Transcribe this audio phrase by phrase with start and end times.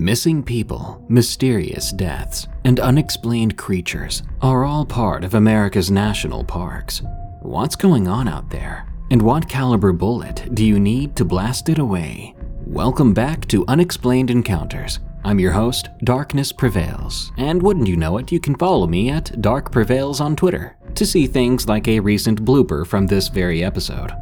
[0.00, 7.02] Missing people, mysterious deaths, and unexplained creatures are all part of America's national parks.
[7.42, 8.86] What's going on out there?
[9.10, 12.36] And what caliber bullet do you need to blast it away?
[12.64, 15.00] Welcome back to Unexplained Encounters.
[15.24, 19.42] I'm your host, Darkness Prevails, and wouldn't you know it, you can follow me at
[19.42, 24.12] Dark Prevails on Twitter to see things like a recent blooper from this very episode.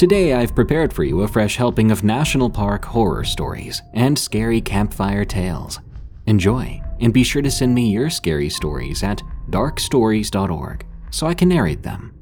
[0.00, 4.58] Today, I've prepared for you a fresh helping of national park horror stories and scary
[4.62, 5.78] campfire tales.
[6.24, 9.20] Enjoy, and be sure to send me your scary stories at
[9.50, 12.14] darkstories.org so I can narrate them.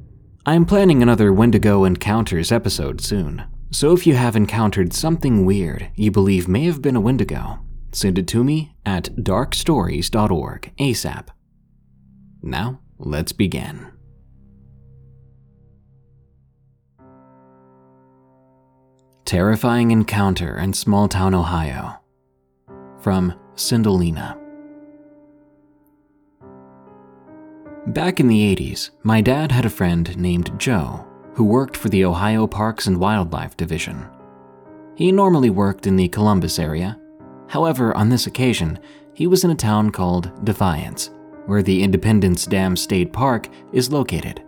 [0.45, 6.11] I'm planning another Wendigo Encounters episode soon, so if you have encountered something weird you
[6.11, 7.61] believe may have been a Wendigo,
[7.92, 11.29] send it to me at darkstories.org ASAP.
[12.42, 13.92] Now, let's begin.
[19.29, 22.01] Terrifying Encounter in Small Town, Ohio.
[23.03, 24.39] From Sindelina.
[27.89, 32.07] Back in the 80s, my dad had a friend named Joe who worked for the
[32.07, 34.09] Ohio Parks and Wildlife Division.
[34.95, 36.98] He normally worked in the Columbus area.
[37.48, 38.79] However, on this occasion,
[39.13, 41.11] he was in a town called Defiance,
[41.45, 44.42] where the Independence Dam State Park is located.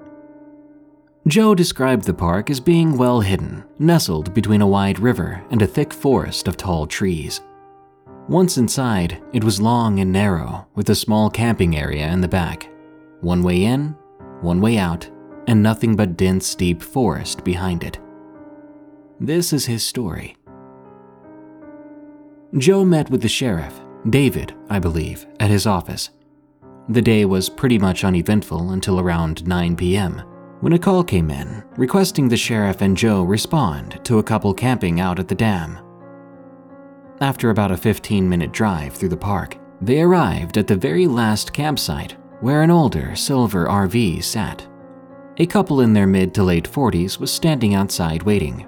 [1.26, 5.66] Joe described the park as being well hidden, nestled between a wide river and a
[5.66, 7.42] thick forest of tall trees.
[8.26, 12.70] Once inside, it was long and narrow, with a small camping area in the back.
[13.20, 13.94] One way in,
[14.41, 15.10] one way out,
[15.46, 17.98] and nothing but dense, deep forest behind it.
[19.20, 20.36] This is his story.
[22.56, 26.08] Joe met with the sheriff, David, I believe, at his office.
[26.88, 30.22] The day was pretty much uneventful until around 9 p.m
[30.61, 35.00] when a call came in requesting the sheriff and Joe respond to a couple camping
[35.00, 35.78] out at the dam.
[37.20, 41.53] After about a 15 minute drive through the park, they arrived at the very last
[41.53, 44.66] campsite where an older silver RV sat.
[45.38, 48.66] A couple in their mid to late 40s was standing outside waiting.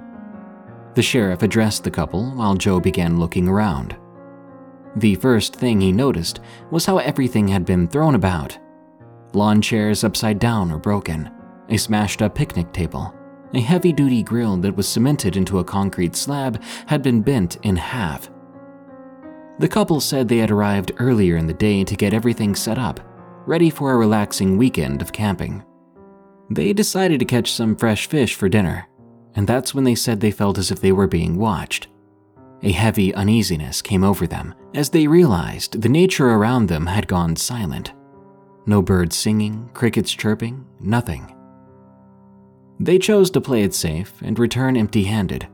[0.95, 3.97] The sheriff addressed the couple while Joe began looking around.
[4.97, 8.59] The first thing he noticed was how everything had been thrown about.
[9.33, 11.31] Lawn chairs upside down or broken,
[11.69, 13.15] a smashed up picnic table.
[13.55, 17.77] A heavy duty grill that was cemented into a concrete slab had been bent in
[17.77, 18.31] half.
[19.59, 23.01] The couple said they had arrived earlier in the day to get everything set up,
[23.47, 25.63] ready for a relaxing weekend of camping.
[26.51, 28.89] They decided to catch some fresh fish for dinner,
[29.35, 31.89] and that's when they said they felt as if they were being watched.
[32.63, 37.37] A heavy uneasiness came over them as they realized the nature around them had gone
[37.37, 37.93] silent.
[38.67, 41.35] No birds singing, crickets chirping, nothing.
[42.81, 45.49] They chose to play it safe and return empty handed.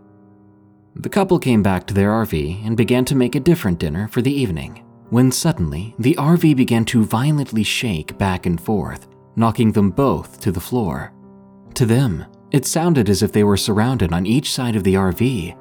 [0.94, 4.20] The couple came back to their RV and began to make a different dinner for
[4.22, 9.06] the evening, when suddenly the RV began to violently shake back and forth,
[9.36, 11.12] knocking them both to the floor.
[11.74, 15.56] To them, it sounded as if they were surrounded on each side of the RV.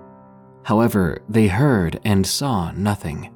[0.64, 3.32] However, they heard and saw nothing.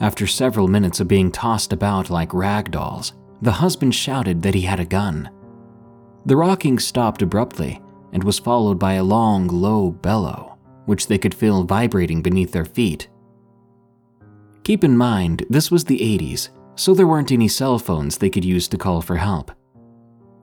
[0.00, 4.62] After several minutes of being tossed about like rag dolls, the husband shouted that he
[4.62, 5.30] had a gun.
[6.24, 7.80] The rocking stopped abruptly
[8.12, 10.56] and was followed by a long, low bellow,
[10.86, 13.08] which they could feel vibrating beneath their feet.
[14.62, 18.44] Keep in mind, this was the 80s, so there weren't any cell phones they could
[18.44, 19.50] use to call for help.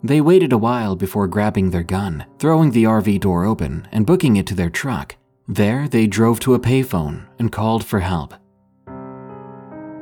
[0.03, 4.35] They waited a while before grabbing their gun, throwing the RV door open, and booking
[4.35, 5.15] it to their truck.
[5.47, 8.33] There, they drove to a payphone and called for help.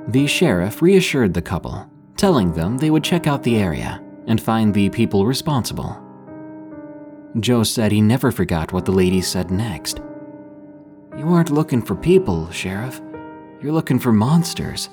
[0.07, 4.73] The sheriff reassured the couple, telling them they would check out the area and find
[4.73, 6.03] the people responsible.
[7.39, 10.01] Joe said he never forgot what the lady said next.
[11.17, 13.01] You aren't looking for people, Sheriff.
[13.61, 14.89] You're looking for monsters.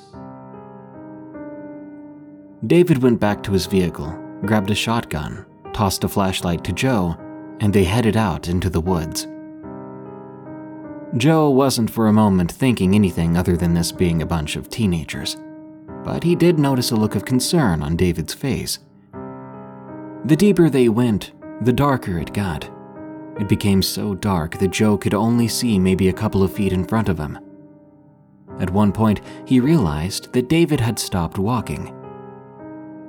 [2.67, 4.11] David went back to his vehicle,
[4.43, 7.17] grabbed a shotgun, tossed a flashlight to Joe,
[7.61, 9.27] and they headed out into the woods.
[11.17, 15.37] Joe wasn't for a moment thinking anything other than this being a bunch of teenagers,
[16.05, 18.79] but he did notice a look of concern on David's face
[20.25, 21.32] the deeper they went,
[21.62, 22.71] the darker it got.
[23.38, 26.85] It became so dark that Joe could only see maybe a couple of feet in
[26.85, 27.38] front of him.
[28.61, 31.88] At one point, he realized that David had stopped walking.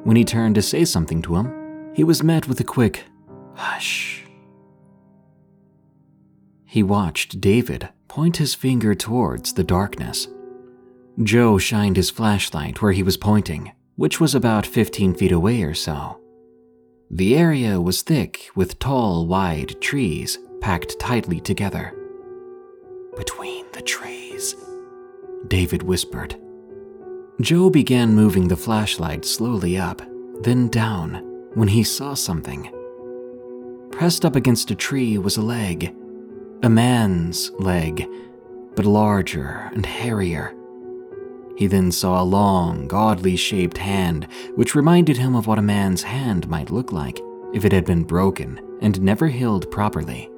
[0.03, 3.05] When he turned to say something to him, he was met with a quick,
[3.53, 4.25] hush.
[6.65, 10.27] He watched David point his finger towards the darkness.
[11.23, 15.73] Joe shined his flashlight where he was pointing, which was about 15 feet away or
[15.73, 16.19] so.
[17.11, 21.93] The area was thick with tall, wide trees packed tightly together.
[23.15, 24.55] Between the trees,
[25.47, 26.35] David whispered.
[27.39, 30.01] Joe began moving the flashlight slowly up,
[30.41, 32.71] then down, when he saw something.
[33.91, 35.95] Pressed up against a tree was a leg,
[36.63, 38.07] a man's leg,
[38.75, 40.55] but larger and hairier.
[41.55, 46.03] He then saw a long, oddly shaped hand, which reminded him of what a man's
[46.03, 47.19] hand might look like
[47.53, 50.29] if it had been broken and never healed properly.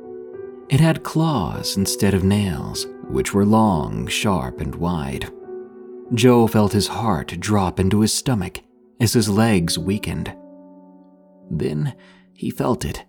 [0.70, 5.32] It had claws instead of nails, which were long, sharp, and wide.
[6.14, 8.60] Joe felt his heart drop into his stomach
[9.00, 10.36] as his legs weakened.
[11.50, 11.96] Then
[12.34, 13.06] he felt it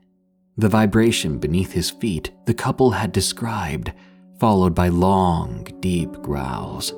[0.58, 3.92] the vibration beneath his feet the couple had described,
[4.40, 6.92] followed by long, deep growls.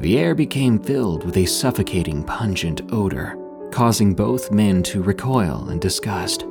[0.00, 3.36] The air became filled with a suffocating, pungent odor,
[3.72, 6.46] causing both men to recoil in disgust.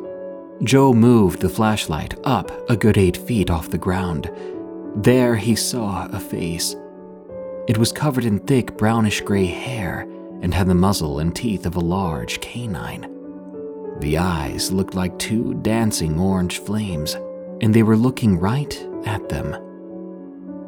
[0.64, 4.30] Joe moved the flashlight up a good eight feet off the ground.
[4.96, 6.76] There he saw a face.
[7.70, 10.02] It was covered in thick brownish gray hair
[10.42, 13.10] and had the muzzle and teeth of a large canine.
[14.00, 17.16] The eyes looked like two dancing orange flames,
[17.62, 19.56] and they were looking right at them.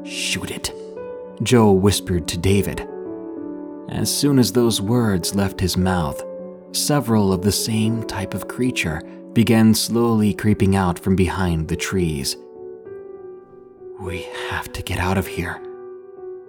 [0.05, 0.73] Shoot it,
[1.41, 2.87] Joe whispered to David.
[3.89, 6.21] As soon as those words left his mouth,
[6.73, 9.01] several of the same type of creature
[9.33, 12.35] began slowly creeping out from behind the trees.
[13.99, 15.61] We have to get out of here,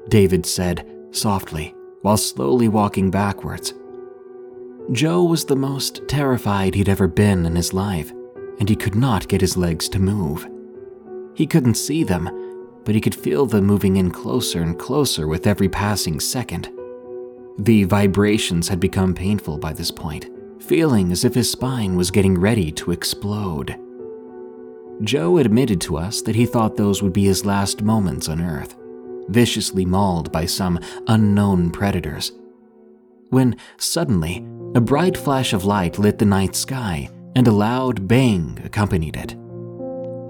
[0.08, 3.74] David said softly while slowly walking backwards.
[4.92, 8.10] Joe was the most terrified he'd ever been in his life,
[8.58, 10.48] and he could not get his legs to move.
[11.34, 12.28] He couldn't see them,
[12.84, 16.70] but he could feel them moving in closer and closer with every passing second.
[17.58, 20.30] The vibrations had become painful by this point,
[20.60, 23.78] feeling as if his spine was getting ready to explode.
[25.02, 28.76] Joe admitted to us that he thought those would be his last moments on Earth,
[29.28, 32.32] viciously mauled by some unknown predators.
[33.30, 34.44] When suddenly,
[34.74, 39.36] a bright flash of light lit the night sky, and a loud bang accompanied it.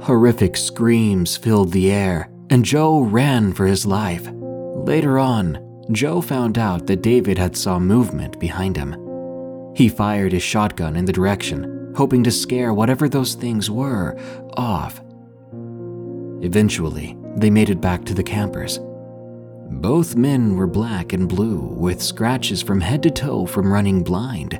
[0.04, 4.28] Horrific screams filled the air, and Joe ran for his life.
[4.32, 8.94] Later on, Joe found out that David had saw movement behind him.
[9.74, 14.18] He fired his shotgun in the direction, hoping to scare whatever those things were
[14.56, 15.00] off.
[16.42, 18.80] Eventually, they made it back to the campers.
[19.72, 24.54] Both men were black and blue, with scratches from head to toe from running blind,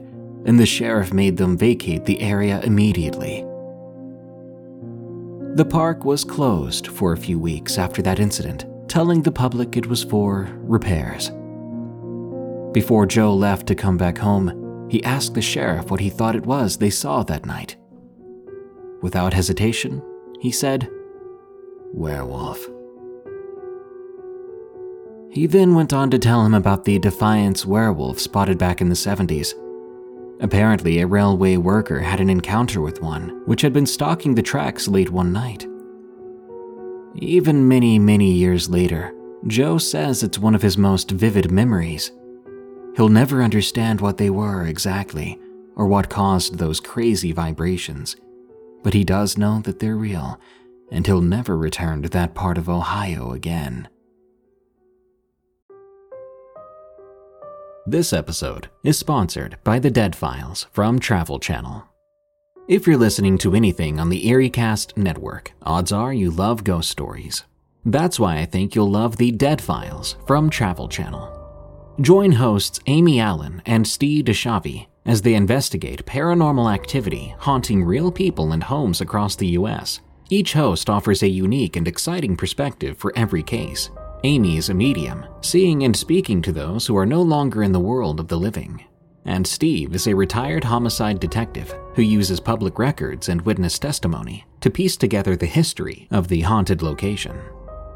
[0.46, 3.44] and the sheriff made them vacate the area immediately.
[5.54, 9.88] The park was closed for a few weeks after that incident, telling the public it
[9.88, 11.30] was for repairs.
[12.72, 16.46] Before Joe left to come back home, he asked the sheriff what he thought it
[16.46, 17.76] was they saw that night.
[19.02, 20.00] Without hesitation,
[20.40, 20.88] he said,
[21.92, 22.64] Werewolf.
[25.32, 28.94] He then went on to tell him about the Defiance werewolf spotted back in the
[28.94, 29.54] 70s.
[30.40, 34.88] Apparently, a railway worker had an encounter with one, which had been stalking the tracks
[34.88, 35.66] late one night.
[37.16, 39.12] Even many, many years later,
[39.46, 42.10] Joe says it's one of his most vivid memories.
[42.96, 45.38] He'll never understand what they were exactly,
[45.76, 48.16] or what caused those crazy vibrations,
[48.82, 50.40] but he does know that they're real,
[50.90, 53.88] and he'll never return to that part of Ohio again.
[57.90, 61.82] This episode is sponsored by The Dead Files from Travel Channel.
[62.68, 67.42] If you're listening to anything on the EerieCast network, odds are you love ghost stories.
[67.84, 71.96] That's why I think you'll love The Dead Files from Travel Channel.
[72.00, 78.52] Join hosts Amy Allen and Steve DiSchiavi as they investigate paranormal activity haunting real people
[78.52, 79.98] and homes across the US.
[80.28, 83.90] Each host offers a unique and exciting perspective for every case,
[84.22, 87.80] Amy is a medium, seeing and speaking to those who are no longer in the
[87.80, 88.84] world of the living.
[89.24, 94.68] And Steve is a retired homicide detective who uses public records and witness testimony to
[94.70, 97.34] piece together the history of the haunted location.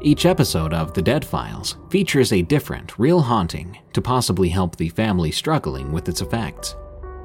[0.01, 4.89] Each episode of The Dead Files features a different, real haunting to possibly help the
[4.89, 6.75] family struggling with its effects.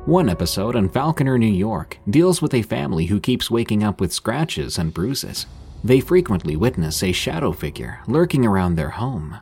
[0.05, 4.13] One episode on Falconer, New York deals with a family who keeps waking up with
[4.13, 5.47] scratches and bruises
[5.83, 9.39] they frequently witness a shadow figure lurking around their home.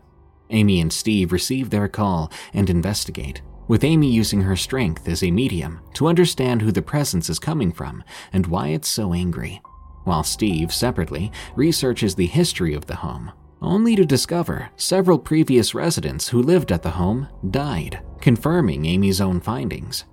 [0.50, 5.30] Amy and Steve receive their call and investigate, with Amy using her strength as a
[5.30, 8.02] medium to understand who the presence is coming from
[8.33, 9.61] and why it's so angry,
[10.04, 13.30] while Steve, separately, researches the history of the home,
[13.61, 19.40] only to discover several previous residents who lived at the home died, confirming Amy's own
[19.40, 20.04] findings.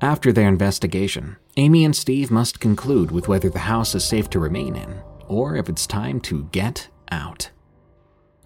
[0.00, 4.40] After their investigation, Amy and Steve must conclude with whether the house is safe to
[4.40, 7.50] remain in or if it's time to get out.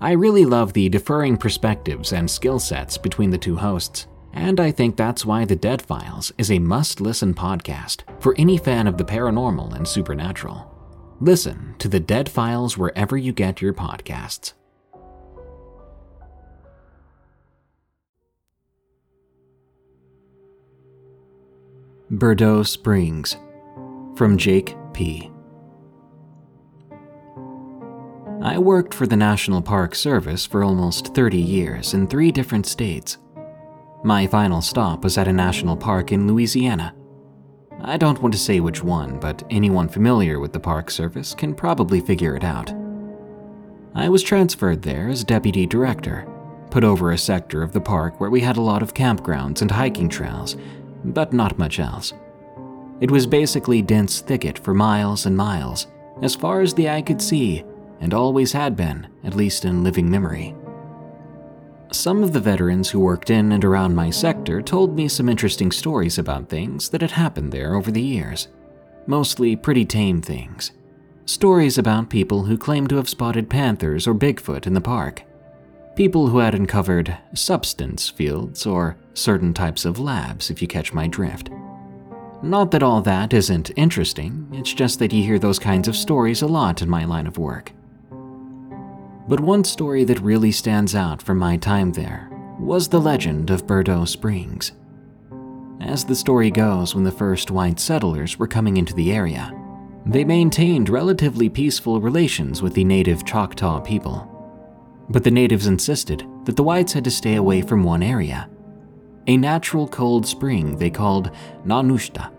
[0.01, 4.71] I really love the differing perspectives and skill sets between the two hosts, and I
[4.71, 8.97] think that's why The Dead Files is a must listen podcast for any fan of
[8.97, 10.75] the paranormal and supernatural.
[11.21, 14.53] Listen to The Dead Files wherever you get your podcasts.
[22.11, 23.37] Burdeaux Springs
[24.15, 25.31] from Jake P.
[28.43, 33.19] I worked for the National Park Service for almost 30 years in three different states.
[34.05, 36.95] My final stop was at a national park in Louisiana.
[37.81, 41.55] I don't want to say which one, but anyone familiar with the Park Service can
[41.55, 42.73] probably figure it out.
[43.95, 46.27] I was transferred there as deputy director,
[46.71, 49.71] put over a sector of the park where we had a lot of campgrounds and
[49.71, 50.57] hiking trails
[51.05, 52.13] but not much else.
[53.01, 55.87] It was basically dense thicket for miles and miles,
[56.23, 57.65] as far as the eye could see,
[58.01, 60.55] and always had been, at least in living memory.
[61.91, 65.73] Some of the veterans who worked in and around my sector told me some interesting
[65.73, 68.49] stories about things that had happened there over the years.
[69.07, 70.73] Mostly pretty tame things.
[71.25, 75.23] Stories about people who claimed to have spotted panthers or Bigfoot in the park.
[75.97, 81.07] People who had uncovered substance fields or certain types of labs, if you catch my
[81.07, 81.51] drift.
[82.43, 86.43] Not that all that isn't interesting, it's just that you hear those kinds of stories
[86.43, 87.73] a lot in my line of work.
[89.29, 93.67] But one story that really stands out from my time there was the legend of
[93.67, 94.73] Burdeaux Springs.
[95.81, 99.53] As the story goes, when the first white settlers were coming into the area,
[100.07, 104.27] they maintained relatively peaceful relations with the native Choctaw people.
[105.11, 108.49] But the natives insisted that the whites had to stay away from one area
[109.27, 111.31] a natural cold spring they called
[111.67, 112.33] Nanushta,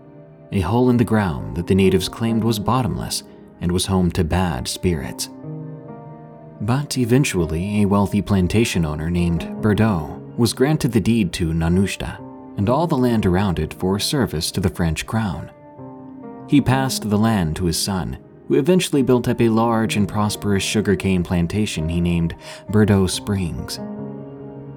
[0.50, 3.22] a hole in the ground that the natives claimed was bottomless
[3.60, 5.28] and was home to bad spirits.
[6.62, 12.18] But eventually, a wealthy plantation owner named Burdeaux was granted the deed to Nanushta
[12.58, 15.50] and all the land around it for service to the French crown.
[16.48, 20.62] He passed the land to his son, who eventually built up a large and prosperous
[20.62, 22.34] sugarcane plantation he named
[22.68, 23.80] Burdeaux Springs.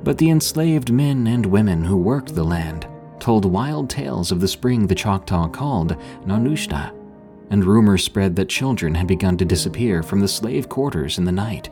[0.04, 2.88] But the enslaved men and women who worked the land
[3.20, 6.94] told wild tales of the spring the Choctaw called Nanushta,
[7.50, 11.32] and rumors spread that children had begun to disappear from the slave quarters in the
[11.32, 11.70] night.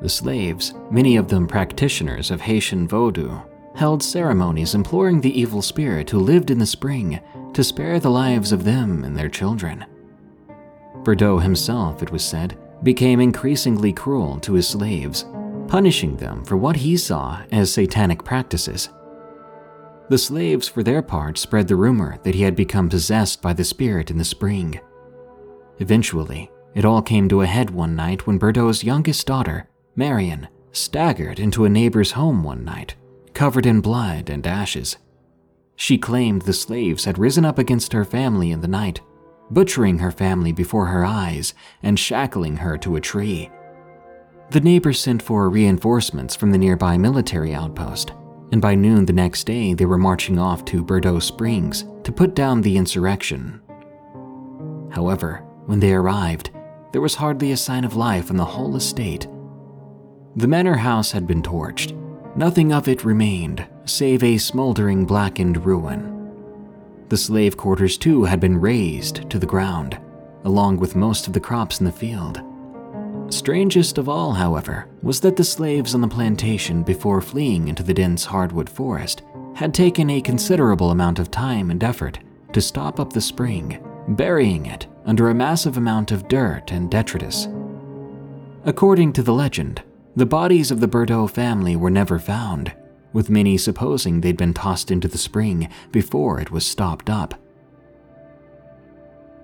[0.00, 3.38] The slaves, many of them practitioners of Haitian voodoo,
[3.74, 7.20] held ceremonies imploring the evil spirit who lived in the spring
[7.52, 9.84] to spare the lives of them and their children.
[11.02, 15.24] Burdeaux himself, it was said, became increasingly cruel to his slaves
[15.66, 18.88] punishing them for what he saw as satanic practices.
[20.08, 23.64] The slaves, for their part, spread the rumor that he had become possessed by the
[23.64, 24.80] spirit in the spring.
[25.78, 31.40] Eventually, it all came to a head one night when Burdeaux's youngest daughter, Marion, staggered
[31.40, 32.94] into a neighbor's home one night,
[33.32, 34.98] covered in blood and ashes.
[35.74, 39.00] She claimed the slaves had risen up against her family in the night,
[39.50, 43.50] butchering her family before her eyes and shackling her to a tree.
[44.50, 48.12] The neighbors sent for reinforcements from the nearby military outpost,
[48.52, 52.34] and by noon the next day they were marching off to Burdeaux Springs to put
[52.34, 53.60] down the insurrection.
[54.90, 56.50] However, when they arrived,
[56.92, 59.26] there was hardly a sign of life on the whole estate.
[60.36, 61.96] The manor house had been torched.
[62.36, 66.12] Nothing of it remained, save a smoldering blackened ruin.
[67.08, 69.98] The slave quarters, too, had been razed to the ground,
[70.44, 72.42] along with most of the crops in the field.
[73.30, 77.94] Strangest of all, however, was that the slaves on the plantation before fleeing into the
[77.94, 79.22] dense hardwood forest
[79.54, 82.18] had taken a considerable amount of time and effort
[82.52, 87.48] to stop up the spring, burying it under a massive amount of dirt and detritus.
[88.66, 89.82] According to the legend,
[90.16, 92.72] the bodies of the Burdeaux family were never found,
[93.12, 97.34] with many supposing they'd been tossed into the spring before it was stopped up.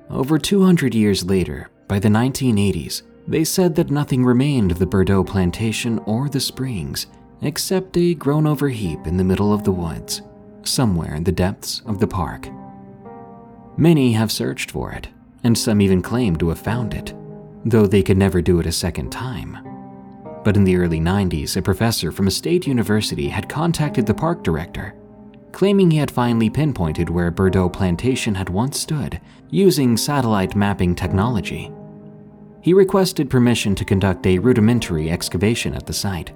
[0.09, 5.25] Over 200 years later, by the 1980s, they said that nothing remained of the Burdeaux
[5.25, 7.07] plantation or the springs
[7.43, 10.23] except a grown over heap in the middle of the woods,
[10.63, 12.49] somewhere in the depths of the park.
[13.77, 15.09] Many have searched for it,
[15.45, 17.13] and some even claim to have found it,
[17.65, 19.72] though they could never do it a second time.
[20.45, 24.43] But in the early 90s, a professor from a state university had contacted the park
[24.43, 24.95] director,
[25.53, 29.21] claiming he had finally pinpointed where Burdeaux Plantation had once stood
[29.51, 31.71] using satellite mapping technology
[32.63, 36.33] he requested permission to conduct a rudimentary excavation at the site,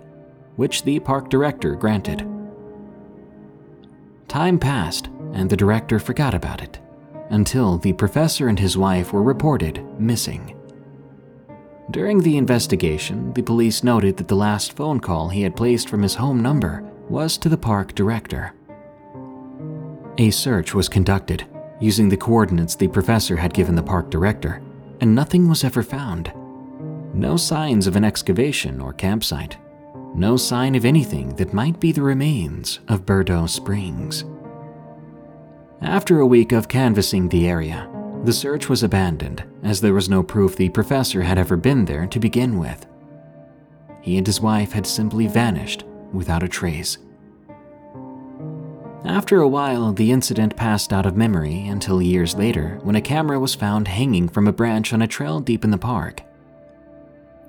[0.56, 2.28] which the park director granted.
[4.26, 6.80] Time passed, and the director forgot about it,
[7.30, 10.55] until the professor and his wife were reported missing.
[11.90, 16.02] During the investigation, the police noted that the last phone call he had placed from
[16.02, 18.52] his home number was to the park director.
[20.18, 21.46] A search was conducted
[21.80, 24.62] using the coordinates the professor had given the park director,
[25.00, 26.32] and nothing was ever found.
[27.14, 29.56] No signs of an excavation or campsite.
[30.14, 34.24] No sign of anything that might be the remains of Burdeaux Springs.
[35.82, 37.88] After a week of canvassing the area,
[38.26, 42.08] the search was abandoned as there was no proof the professor had ever been there
[42.08, 42.84] to begin with.
[44.02, 46.98] He and his wife had simply vanished without a trace.
[49.04, 53.38] After a while, the incident passed out of memory until years later when a camera
[53.38, 56.22] was found hanging from a branch on a trail deep in the park.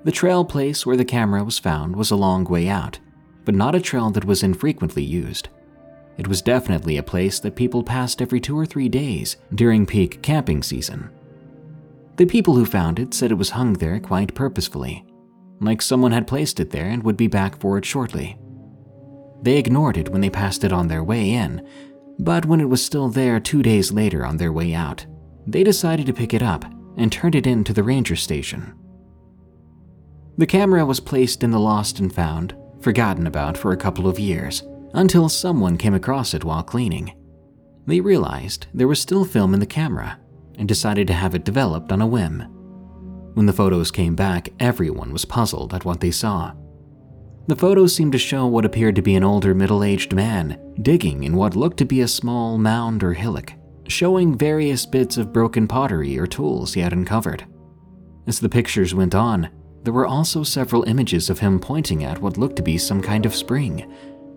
[0.04, 3.00] The trail place where the camera was found was a long way out,
[3.44, 5.48] but not a trail that was infrequently used.
[6.18, 10.20] It was definitely a place that people passed every two or three days during peak
[10.20, 11.10] camping season.
[12.16, 15.06] The people who found it said it was hung there quite purposefully,
[15.60, 18.36] like someone had placed it there and would be back for it shortly.
[19.42, 21.66] They ignored it when they passed it on their way in,
[22.18, 25.06] but when it was still there two days later on their way out,
[25.46, 26.64] they decided to pick it up
[26.96, 28.74] and turned it in to the ranger station.
[30.36, 34.18] The camera was placed in the lost and found, forgotten about for a couple of
[34.18, 37.12] years, until someone came across it while cleaning.
[37.86, 40.18] They realized there was still film in the camera
[40.58, 42.40] and decided to have it developed on a whim.
[43.34, 46.52] When the photos came back, everyone was puzzled at what they saw.
[47.46, 51.24] The photos seemed to show what appeared to be an older middle aged man digging
[51.24, 53.52] in what looked to be a small mound or hillock,
[53.86, 57.46] showing various bits of broken pottery or tools he had uncovered.
[58.26, 59.48] As the pictures went on,
[59.84, 63.24] there were also several images of him pointing at what looked to be some kind
[63.24, 63.90] of spring,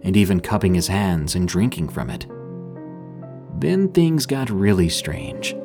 [0.04, 2.28] and even cupping his hands and drinking from it.
[3.60, 5.56] Then things got really strange.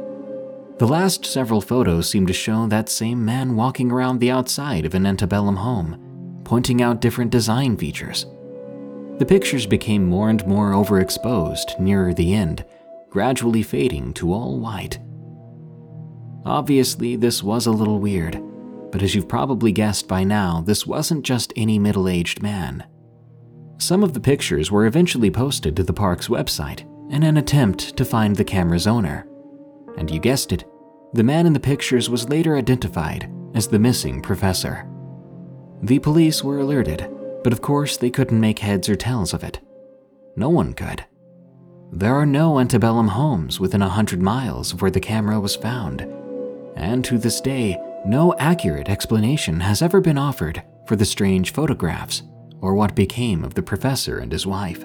[0.78, 4.94] The last several photos seemed to show that same man walking around the outside of
[4.94, 8.26] an antebellum home, pointing out different design features.
[9.18, 12.66] The pictures became more and more overexposed nearer the end,
[13.08, 14.98] gradually fading to all white.
[16.44, 18.38] Obviously, this was a little weird,
[18.92, 22.84] but as you've probably guessed by now, this wasn't just any middle aged man.
[23.78, 26.80] Some of the pictures were eventually posted to the park's website
[27.12, 29.26] in an attempt to find the camera's owner.
[29.98, 30.64] And you guessed it,
[31.12, 34.86] the man in the pictures was later identified as the missing professor.
[35.82, 37.08] The police were alerted,
[37.44, 39.60] but of course they couldn't make heads or tails of it.
[40.36, 41.04] No one could.
[41.92, 46.00] There are no antebellum homes within a hundred miles of where the camera was found,
[46.76, 52.22] and to this day, no accurate explanation has ever been offered for the strange photographs
[52.66, 54.82] or what became of the professor and his wife.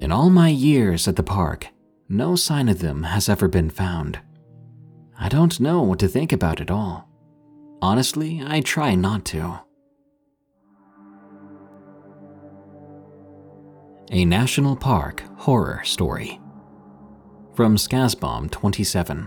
[0.00, 1.68] In all my years at the park,
[2.10, 4.18] no sign of them has ever been found.
[5.18, 7.08] I don't know what to think about it all.
[7.80, 9.60] Honestly, I try not to.
[14.10, 16.38] A National Park Horror Story
[17.54, 19.26] from Skasbaum 27.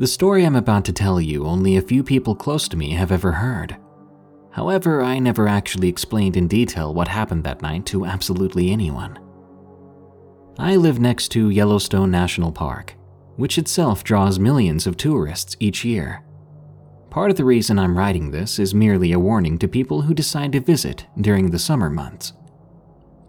[0.00, 3.10] The story I'm about to tell you, only a few people close to me have
[3.10, 3.76] ever heard.
[4.52, 9.18] However, I never actually explained in detail what happened that night to absolutely anyone.
[10.56, 12.94] I live next to Yellowstone National Park,
[13.34, 16.22] which itself draws millions of tourists each year.
[17.10, 20.52] Part of the reason I'm writing this is merely a warning to people who decide
[20.52, 22.34] to visit during the summer months.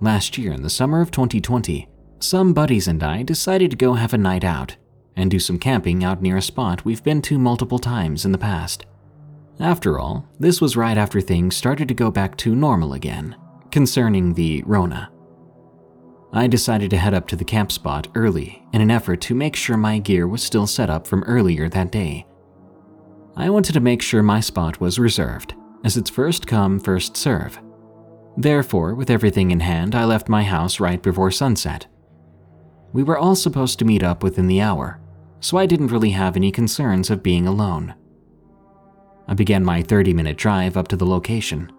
[0.01, 1.88] Last year, in the summer of 2020,
[2.19, 4.77] some buddies and I decided to go have a night out
[5.19, 8.38] and do some camping out near a spot we've been to multiple times in the
[8.38, 8.86] past.
[9.60, 13.36] After all, this was right after things started to go back to normal again,
[13.71, 15.12] concerning the Rona.
[16.32, 19.55] I decided to head up to the camp spot early in an effort to make
[19.55, 22.25] sure my gear was still set up from earlier that day.
[23.36, 27.60] I wanted to make sure my spot was reserved, as it's first come, first serve.
[28.38, 31.88] Therefore, with everything in hand, I left my house right before sunset.
[32.93, 34.98] We were all supposed to meet up within the hour,
[35.39, 37.95] so I didn't really have any concerns of being alone.
[39.28, 41.71] I began my 30 minute drive up to the location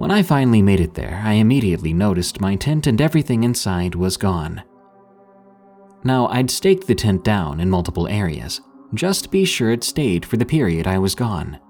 [0.00, 4.16] when I finally made it there, I immediately noticed my tent and everything inside was
[4.16, 4.62] gone.
[6.04, 8.62] Now, I'd staked the tent down in multiple areas,
[8.94, 11.60] just to be sure it stayed for the period I was gone.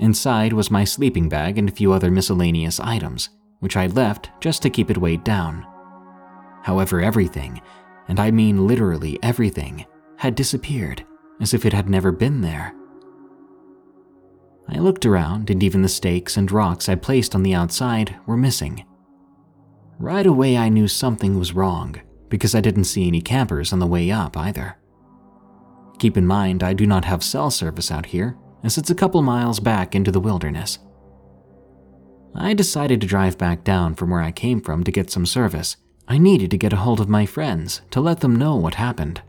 [0.00, 3.28] Inside was my sleeping bag and a few other miscellaneous items,
[3.60, 5.66] which I left just to keep it weighed down.
[6.62, 7.60] However, everything,
[8.08, 9.84] and I mean literally everything,
[10.22, 11.04] had disappeared
[11.40, 12.72] as if it had never been there.
[14.68, 18.36] I looked around, and even the stakes and rocks I placed on the outside were
[18.36, 18.86] missing.
[19.98, 23.86] Right away, I knew something was wrong because I didn't see any campers on the
[23.88, 24.76] way up either.
[25.98, 29.22] Keep in mind, I do not have cell service out here, as it's a couple
[29.22, 30.78] miles back into the wilderness.
[32.32, 35.76] I decided to drive back down from where I came from to get some service.
[36.06, 39.20] I needed to get a hold of my friends to let them know what happened.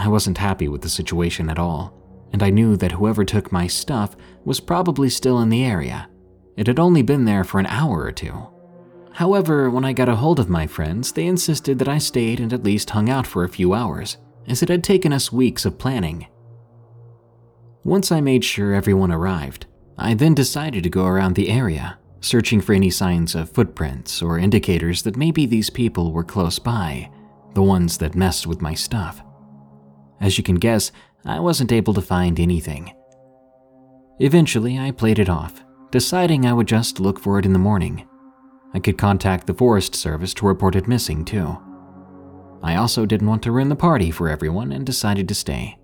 [0.00, 1.92] I wasn't happy with the situation at all,
[2.32, 6.08] and I knew that whoever took my stuff was probably still in the area.
[6.56, 8.48] It had only been there for an hour or two.
[9.12, 12.50] However, when I got a hold of my friends, they insisted that I stayed and
[12.54, 14.16] at least hung out for a few hours,
[14.48, 16.26] as it had taken us weeks of planning.
[17.84, 19.66] Once I made sure everyone arrived,
[19.98, 24.38] I then decided to go around the area, searching for any signs of footprints or
[24.38, 27.10] indicators that maybe these people were close by,
[27.52, 29.22] the ones that messed with my stuff.
[30.20, 30.92] As you can guess,
[31.24, 32.92] I wasn't able to find anything.
[34.18, 38.06] Eventually, I played it off, deciding I would just look for it in the morning.
[38.74, 41.58] I could contact the Forest Service to report it missing, too.
[42.62, 45.78] I also didn't want to ruin the party for everyone and decided to stay.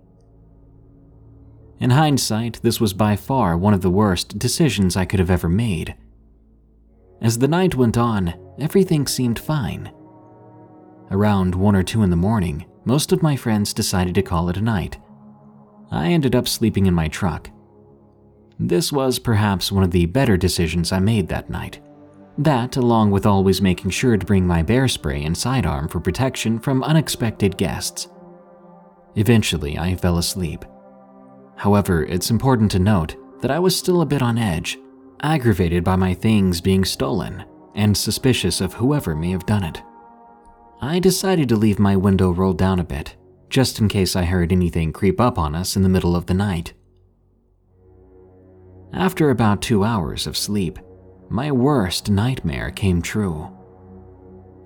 [1.79, 5.49] In hindsight, this was by far one of the worst decisions I could have ever
[5.49, 5.95] made.
[7.21, 9.91] As the night went on, everything seemed fine.
[11.11, 14.57] Around 1 or 2 in the morning, most of my friends decided to call it
[14.57, 14.97] a night.
[15.91, 17.51] I ended up sleeping in my truck.
[18.59, 21.81] This was perhaps one of the better decisions I made that night.
[22.39, 26.61] That, along with always making sure to bring my bear spray and sidearm for protection
[26.61, 28.09] from unexpected guests.
[29.17, 30.65] Eventually, I fell asleep.
[31.57, 34.79] However, it's important to note that I was still a bit on edge,
[35.23, 37.45] aggravated by my things being stolen,
[37.75, 39.83] and suspicious of whoever may have done it.
[40.81, 43.17] I decided to leave my window rolled down a bit,
[43.49, 46.35] just in case I heard anything creep up on us in the middle of the
[46.35, 46.75] night.
[48.93, 50.79] After about two hours of sleep,
[51.29, 53.51] my worst nightmare came true.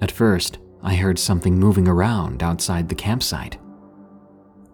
[0.01, 3.59] At first, I heard something moving around outside the campsite.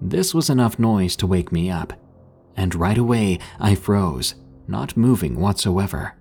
[0.00, 1.92] This was enough noise to wake me up,
[2.56, 4.34] and right away I froze,
[4.68, 6.14] not moving whatsoever.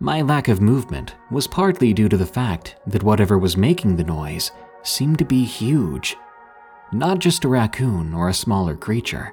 [0.00, 4.04] My lack of movement was partly due to the fact that whatever was making the
[4.04, 4.52] noise
[4.84, 6.16] seemed to be huge,
[6.92, 9.32] not just a raccoon or a smaller creature.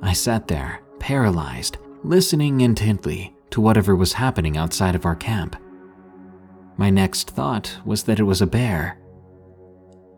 [0.00, 5.54] I sat there, paralyzed, listening intently to whatever was happening outside of our camp.
[6.78, 8.98] My next thought was that it was a bear.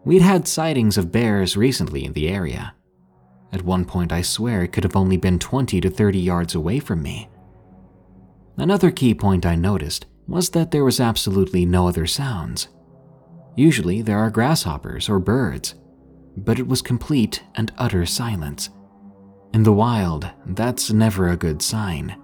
[0.05, 2.75] We'd had sightings of bears recently in the area.
[3.53, 6.79] At one point, I swear it could have only been 20 to 30 yards away
[6.79, 7.29] from me.
[8.57, 12.69] Another key point I noticed was that there was absolutely no other sounds.
[13.57, 15.75] Usually, there are grasshoppers or birds,
[16.37, 18.71] but it was complete and utter silence.
[19.53, 22.17] In the wild, that's never a good sign.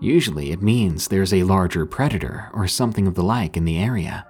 [0.00, 4.26] Usually, it means there's a larger predator or something of the like in the area.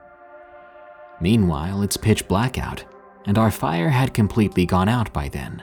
[1.20, 2.84] Meanwhile, it's pitch black out,
[3.26, 5.62] and our fire had completely gone out by then.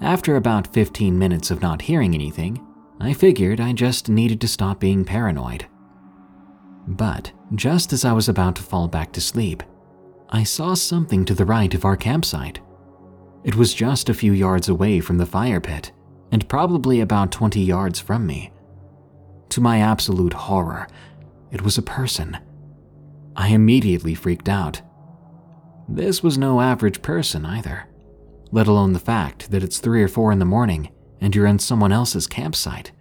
[0.00, 2.66] After about 15 minutes of not hearing anything,
[3.00, 5.66] I figured I just needed to stop being paranoid.
[6.86, 9.62] But just as I was about to fall back to sleep,
[10.30, 12.60] I saw something to the right of our campsite.
[13.42, 15.92] It was just a few yards away from the fire pit,
[16.32, 18.52] and probably about 20 yards from me.
[19.50, 20.88] To my absolute horror,
[21.50, 22.38] it was a person.
[23.36, 24.82] I immediately freaked out.
[25.88, 27.84] This was no average person either,
[28.50, 30.88] let alone the fact that it's 3 or 4 in the morning
[31.24, 32.92] and you're in someone else's campsite.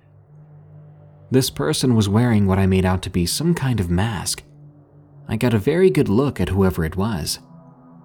[1.30, 4.44] This person was wearing what I made out to be some kind of mask.
[5.28, 7.40] I got a very good look at whoever it was.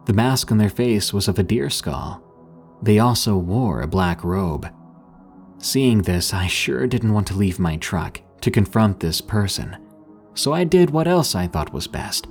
[0.07, 2.21] The mask on their face was of a deer skull.
[2.83, 4.69] They also wore a black robe.
[5.59, 9.77] Seeing this, I sure didn't want to leave my truck to confront this person,
[10.35, 12.27] so I did what else I thought was best.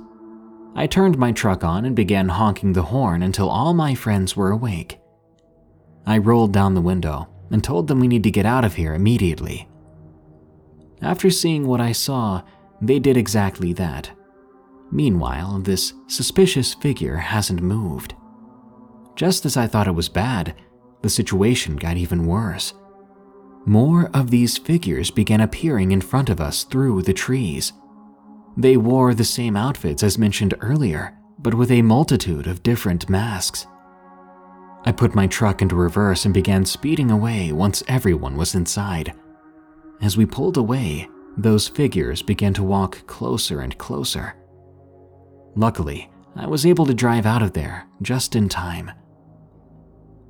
[0.74, 4.50] I turned my truck on and began honking the horn until all my friends were
[4.50, 5.00] awake.
[6.04, 8.94] I rolled down the window and told them we need to get out of here
[8.94, 9.68] immediately.
[11.00, 12.42] After seeing what I saw,
[12.80, 14.10] they did exactly that.
[14.90, 18.14] Meanwhile, this suspicious figure hasn't moved.
[19.16, 20.54] Just as I thought it was bad,
[21.02, 22.74] the situation got even worse.
[23.66, 27.72] More of these figures began appearing in front of us through the trees.
[28.56, 33.66] They wore the same outfits as mentioned earlier, but with a multitude of different masks.
[34.88, 39.12] I put my truck into reverse and began speeding away once everyone was inside.
[40.00, 44.34] As we pulled away, those figures began to walk closer and closer.
[45.54, 48.90] Luckily, I was able to drive out of there just in time.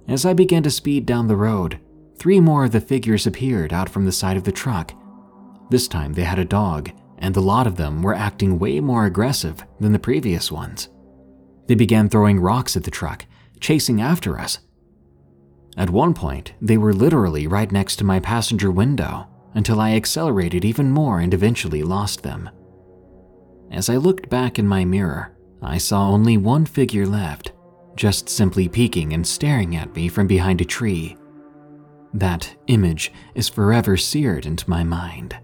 [0.09, 1.79] As I began to speed down the road,
[2.18, 4.92] Three more of the figures appeared out from the side of the truck.
[5.71, 9.07] This time they had a dog, and the lot of them were acting way more
[9.07, 10.88] aggressive than the previous ones.
[11.68, 13.25] They began throwing rocks at the truck,
[13.61, 14.59] chasing after us.
[15.77, 20.64] At one point, they were literally right next to my passenger window until I accelerated
[20.64, 22.51] even more and eventually lost them.
[23.71, 27.53] As I looked back in my mirror, I saw only one figure left,
[27.97, 31.16] just simply peeking and staring at me from behind a tree.
[32.14, 35.37] That image is forever seared into my mind.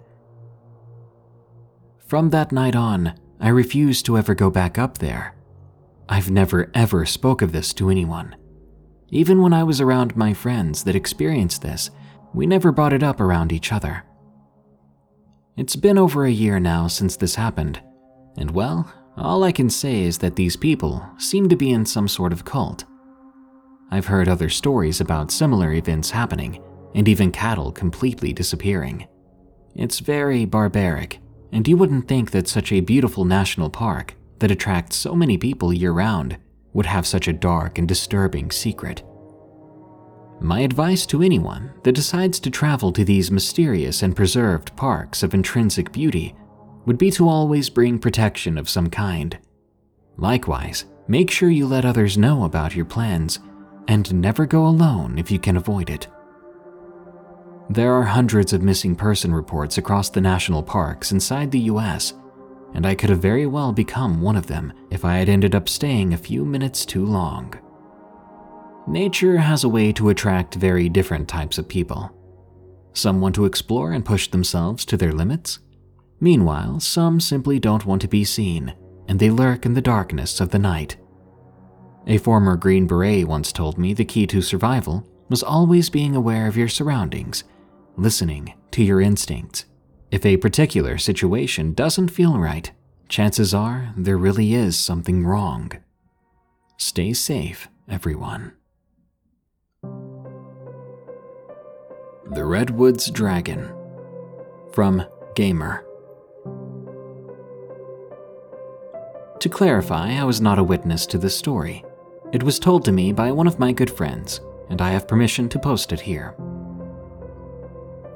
[2.07, 5.34] From that night on, I refused to ever go back up there.
[6.09, 8.37] I've never ever spoke of this to anyone.
[9.11, 11.90] Even when I was around my friends that experienced this,
[12.35, 14.05] we never brought it up around each other.
[15.57, 17.81] It's been over a year now since this happened,
[18.37, 22.09] and well, all I can say is that these people seem to be in some
[22.09, 22.85] sort of cult.
[23.90, 26.61] I've heard other stories about similar events happening,
[26.95, 29.07] and even cattle completely disappearing.
[29.75, 31.21] It's very barbaric,
[31.53, 35.73] and you wouldn't think that such a beautiful national park that attracts so many people
[35.73, 36.37] year round
[36.73, 39.03] would have such a dark and disturbing secret.
[40.40, 45.33] My advice to anyone that decides to travel to these mysterious and preserved parks of
[45.33, 46.35] intrinsic beauty
[46.85, 49.38] would be to always bring protection of some kind.
[50.16, 53.38] Likewise, make sure you let others know about your plans
[53.88, 56.09] and never go alone if you can avoid it.
[57.70, 62.12] There are hundreds of missing person reports across the national parks inside the US,
[62.74, 65.68] and I could have very well become one of them if I had ended up
[65.68, 67.54] staying a few minutes too long.
[68.87, 72.10] Nature has a way to attract very different types of people.
[72.92, 75.60] Some want to explore and push themselves to their limits.
[76.20, 78.74] Meanwhile, some simply don't want to be seen,
[79.08, 80.96] and they lurk in the darkness of the night.
[82.06, 86.46] A former Green Beret once told me the key to survival was always being aware
[86.46, 87.44] of your surroundings,
[87.96, 89.64] listening to your instincts.
[90.14, 92.70] If a particular situation doesn't feel right,
[93.09, 95.72] chances are there really is something wrong.
[96.77, 98.53] Stay safe, everyone.
[102.31, 103.74] The Redwoods Dragon
[104.72, 105.85] from Gamer.
[109.40, 111.85] To clarify, I was not a witness to this story.
[112.33, 115.48] It was told to me by one of my good friends, and I have permission
[115.48, 116.37] to post it here.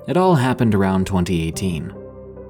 [0.09, 1.95] It all happened around 2018.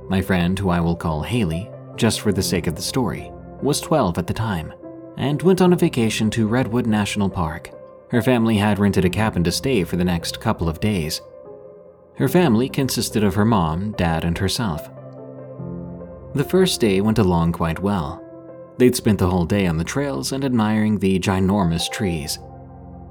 [0.09, 3.81] My friend, who I will call Haley, just for the sake of the story, was
[3.81, 4.73] 12 at the time
[5.17, 7.73] and went on a vacation to Redwood National Park.
[8.11, 11.21] Her family had rented a cabin to stay for the next couple of days,
[12.15, 14.89] her family consisted of her mom, dad, and herself.
[16.35, 18.23] The first day went along quite well.
[18.79, 22.39] They'd spent the whole day on the trails and admiring the ginormous trees.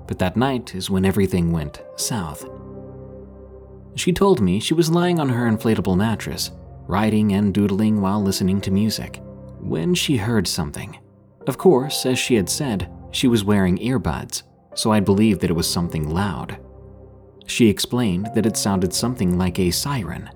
[0.08, 2.46] But that night is when everything went south.
[3.98, 6.52] She told me she was lying on her inflatable mattress,
[6.88, 9.20] writing and doodling while listening to music,
[9.60, 11.00] when she heard something.
[11.48, 14.44] Of course, as she had said, she was wearing earbuds,
[14.76, 16.60] so I believed that it was something loud.
[17.48, 20.30] She explained that it sounded something like a siren,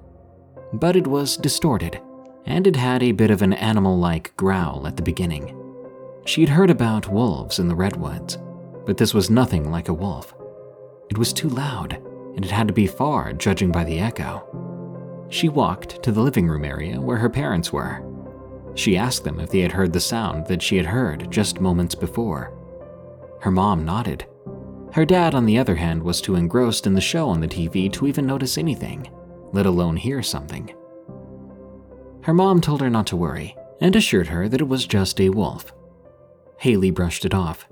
[0.74, 2.02] but it was distorted,
[2.46, 5.56] and it had a bit of an animal like growl at the beginning.
[6.26, 8.40] She'd heard about wolves in the redwoods,
[8.88, 10.34] but this was nothing like a wolf.
[11.12, 12.02] It was too loud,
[12.36, 14.48] and it had to be far, judging by the echo.
[15.30, 18.06] She walked to the living room area where her parents were.
[18.76, 21.96] She asked them if they had heard the sound that she had heard just moments
[21.96, 22.54] before.
[23.42, 24.26] Her mom nodded,
[24.94, 27.92] her dad, on the other hand, was too engrossed in the show on the TV
[27.94, 29.10] to even notice anything,
[29.54, 30.74] let alone hear something.
[32.24, 35.30] Her mom told her not to worry and assured her that it was just a
[35.30, 35.74] wolf.
[36.60, 37.68] Haley brushed it off.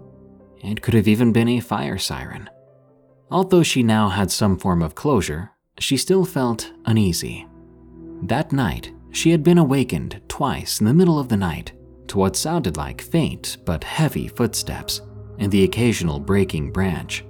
[0.64, 2.50] It could have even been a fire siren.
[3.32, 7.48] Although she now had some form of closure, she still felt uneasy.
[8.24, 11.74] That night, she had been awakened twice in the middle of the night
[12.08, 15.02] to what sounded like faint but heavy footsteps
[15.38, 17.24] and the occasional breaking branch.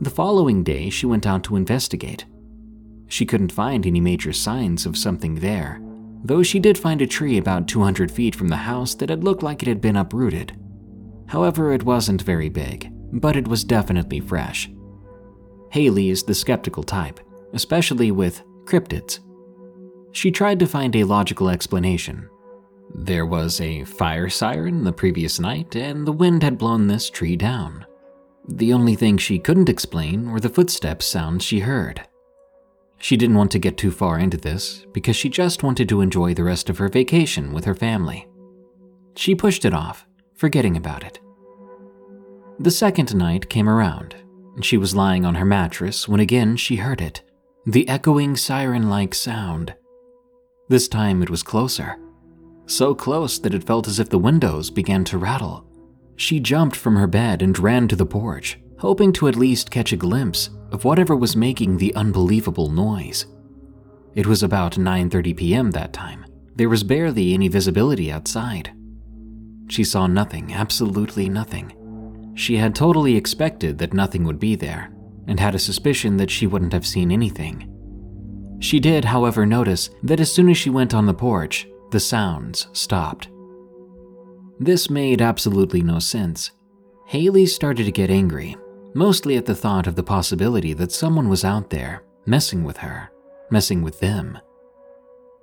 [0.00, 2.26] The following day, she went out to investigate.
[3.08, 5.80] She couldn't find any major signs of something there,
[6.24, 9.42] though she did find a tree about 200 feet from the house that had looked
[9.42, 10.58] like it had been uprooted.
[11.26, 14.70] However, it wasn't very big, but it was definitely fresh.
[15.70, 17.20] Haley is the skeptical type,
[17.52, 19.20] especially with cryptids.
[20.12, 22.28] She tried to find a logical explanation,
[22.94, 27.36] there was a fire siren the previous night, and the wind had blown this tree
[27.36, 27.84] down.
[28.48, 32.02] The only thing she couldn't explain were the footsteps sounds she heard.
[32.98, 36.34] She didn't want to get too far into this because she just wanted to enjoy
[36.34, 38.28] the rest of her vacation with her family.
[39.16, 41.18] She pushed it off, forgetting about it.
[42.58, 44.14] The second night came around,
[44.54, 47.22] and she was lying on her mattress when again she heard it
[47.66, 49.74] the echoing siren like sound.
[50.68, 51.96] This time it was closer
[52.66, 55.66] so close that it felt as if the windows began to rattle.
[56.16, 59.92] She jumped from her bed and ran to the porch, hoping to at least catch
[59.92, 63.26] a glimpse of whatever was making the unbelievable noise.
[64.14, 65.70] It was about 9:30 p.m.
[65.72, 66.24] that time.
[66.56, 68.72] There was barely any visibility outside.
[69.68, 71.72] She saw nothing, absolutely nothing.
[72.34, 74.92] She had totally expected that nothing would be there,
[75.26, 77.70] and had a suspicion that she wouldn't have seen anything.
[78.60, 82.68] She did, however, notice that as soon as she went on the porch, the sounds
[82.72, 83.28] stopped.
[84.58, 86.50] This made absolutely no sense.
[87.06, 88.56] Haley started to get angry,
[88.94, 93.10] mostly at the thought of the possibility that someone was out there, messing with her,
[93.50, 94.38] messing with them.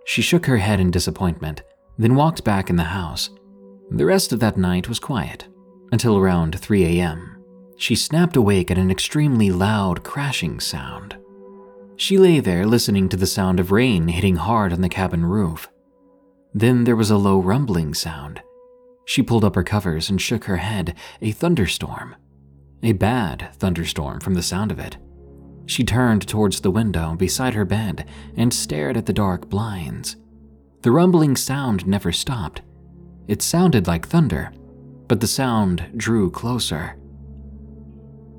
[0.05, 1.61] She shook her head in disappointment,
[1.97, 3.29] then walked back in the house.
[3.91, 5.47] The rest of that night was quiet,
[5.91, 7.43] until around 3 a.m.
[7.77, 11.17] She snapped awake at an extremely loud crashing sound.
[11.95, 15.69] She lay there listening to the sound of rain hitting hard on the cabin roof.
[16.53, 18.41] Then there was a low rumbling sound.
[19.05, 20.95] She pulled up her covers and shook her head.
[21.21, 22.15] A thunderstorm.
[22.83, 24.97] A bad thunderstorm from the sound of it.
[25.65, 30.17] She turned towards the window beside her bed and stared at the dark blinds.
[30.81, 32.61] The rumbling sound never stopped.
[33.27, 34.51] It sounded like thunder,
[35.11, 36.95] but the sound drew closer.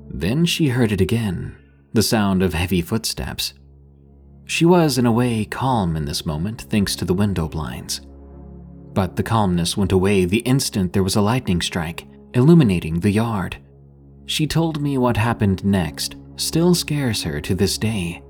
[0.09, 1.55] Then she heard it again
[1.93, 3.53] the sound of heavy footsteps.
[4.45, 8.01] She was, in a way, calm in this moment thanks to the window blinds.
[8.95, 13.55] But the calmness went away the instant there was a lightning strike, illuminating the yard.
[14.25, 18.23] She told me what happened next still scares her to this day.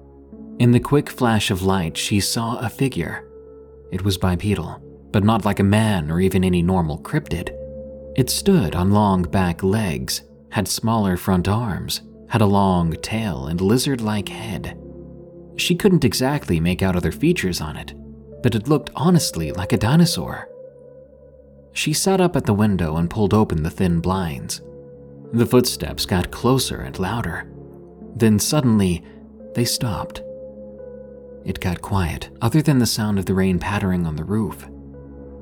[0.60, 3.26] In the quick flash of light, she saw a figure.
[3.94, 4.82] It was bipedal,
[5.14, 7.58] but not like a man or even any normal cryptid.
[8.16, 10.22] It stood on long back legs,
[10.52, 14.80] had smaller front arms, had a long tail and lizard like head.
[15.56, 17.94] She couldn't exactly make out other features on it,
[18.44, 20.48] but it looked honestly like a dinosaur.
[21.74, 24.62] She sat up at the window and pulled open the thin blinds.
[25.32, 27.52] The footsteps got closer and louder.
[28.16, 29.04] Then suddenly,
[29.56, 30.22] they stopped.
[31.46, 34.68] It got quiet, other than the sound of the rain pattering on the roof.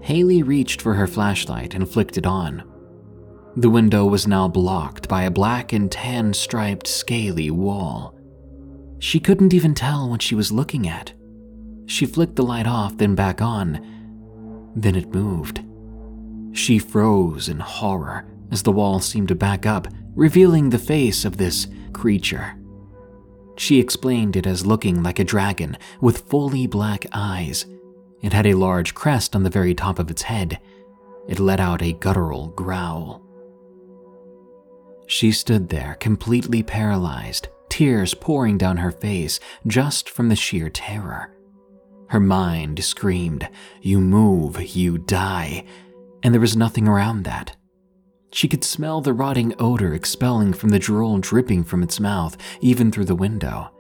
[0.02, 2.64] Haley reached for her flashlight and flicked it on.
[3.56, 8.18] The window was now blocked by a black and tan striped, scaly wall.
[9.00, 11.14] She couldn't even tell what she was looking at.
[11.86, 14.72] She flicked the light off, then back on.
[14.76, 15.62] Then it moved.
[16.54, 21.38] She froze in horror as the wall seemed to back up, revealing the face of
[21.38, 22.56] this creature.
[23.58, 27.66] She explained it as looking like a dragon with fully black eyes.
[28.22, 30.60] It had a large crest on the very top of its head.
[31.28, 33.22] It let out a guttural growl.
[35.08, 41.34] She stood there, completely paralyzed, tears pouring down her face just from the sheer terror.
[42.08, 43.50] Her mind screamed,
[43.82, 45.66] You move, you die,
[46.24, 47.56] and there was nothing around that.
[48.34, 52.92] She could smell the rotting odor expelling from the drool dripping from its mouth, even
[52.92, 53.72] through the window.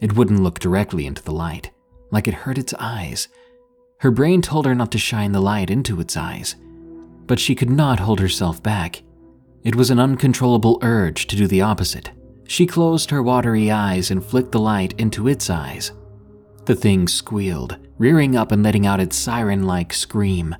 [0.00, 1.70] It wouldn't look directly into the light,
[2.10, 3.28] like it hurt its eyes.
[3.98, 6.54] Her brain told her not to shine the light into its eyes,
[7.26, 9.02] but she could not hold herself back.
[9.64, 12.12] It was an uncontrollable urge to do the opposite.
[12.46, 15.90] She closed her watery eyes and flicked the light into its eyes.
[16.64, 20.54] The thing squealed, rearing up and letting out its siren like scream.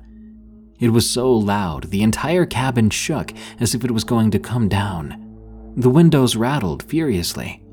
[0.79, 4.67] It was so loud, the entire cabin shook as if it was going to come
[4.67, 5.73] down.
[5.77, 7.63] The windows rattled furiously.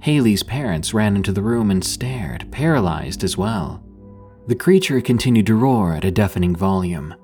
[0.00, 3.82] Haley's parents ran into the room and stared, paralyzed as well.
[4.48, 7.14] The creature continued to roar at a deafening volume.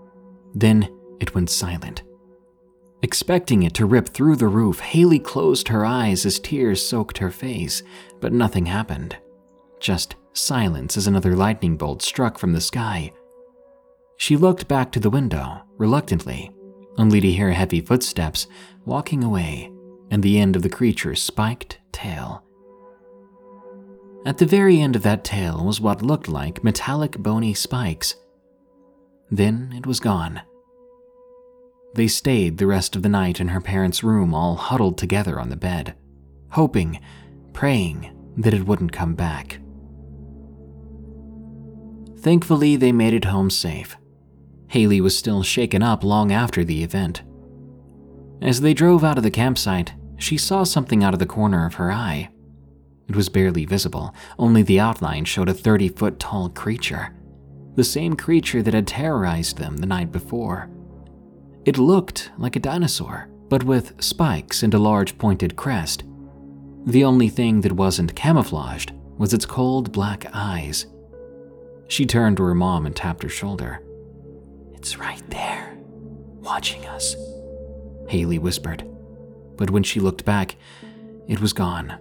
[0.54, 2.02] Then it went silent.
[3.00, 7.30] Expecting it to rip through the roof, Haley closed her eyes as tears soaked her
[7.30, 7.82] face,
[8.20, 9.16] but nothing happened.
[9.80, 13.10] Just silence as another lightning bolt struck from the sky.
[14.18, 16.50] She looked back to the window, reluctantly,
[16.98, 18.48] only to hear heavy footsteps
[18.84, 19.72] walking away
[20.10, 22.44] and the end of the creature's spiked tail.
[24.26, 28.14] At the very end of that tail was what looked like metallic bony spikes.
[29.30, 30.40] Then it was gone.
[31.94, 35.50] They stayed the rest of the night in her parents' room, all huddled together on
[35.50, 35.94] the bed,
[36.50, 37.00] hoping,
[37.52, 39.60] praying that it wouldn't come back.
[42.18, 43.96] Thankfully, they made it home safe.
[44.68, 47.22] Haley was still shaken up long after the event.
[48.40, 51.74] As they drove out of the campsite, she saw something out of the corner of
[51.74, 52.30] her eye.
[53.08, 57.14] It was barely visible, only the outline showed a 30 foot tall creature,
[57.76, 60.70] the same creature that had terrorized them the night before.
[61.64, 66.04] It looked like a dinosaur, but with spikes and a large pointed crest.
[66.86, 70.86] The only thing that wasn't camouflaged was its cold black eyes.
[71.88, 73.82] She turned to her mom and tapped her shoulder.
[74.72, 75.78] It's right there,
[76.40, 77.16] watching us.
[78.08, 78.86] Haley whispered.
[79.56, 80.56] But when she looked back,
[81.26, 81.98] it was gone.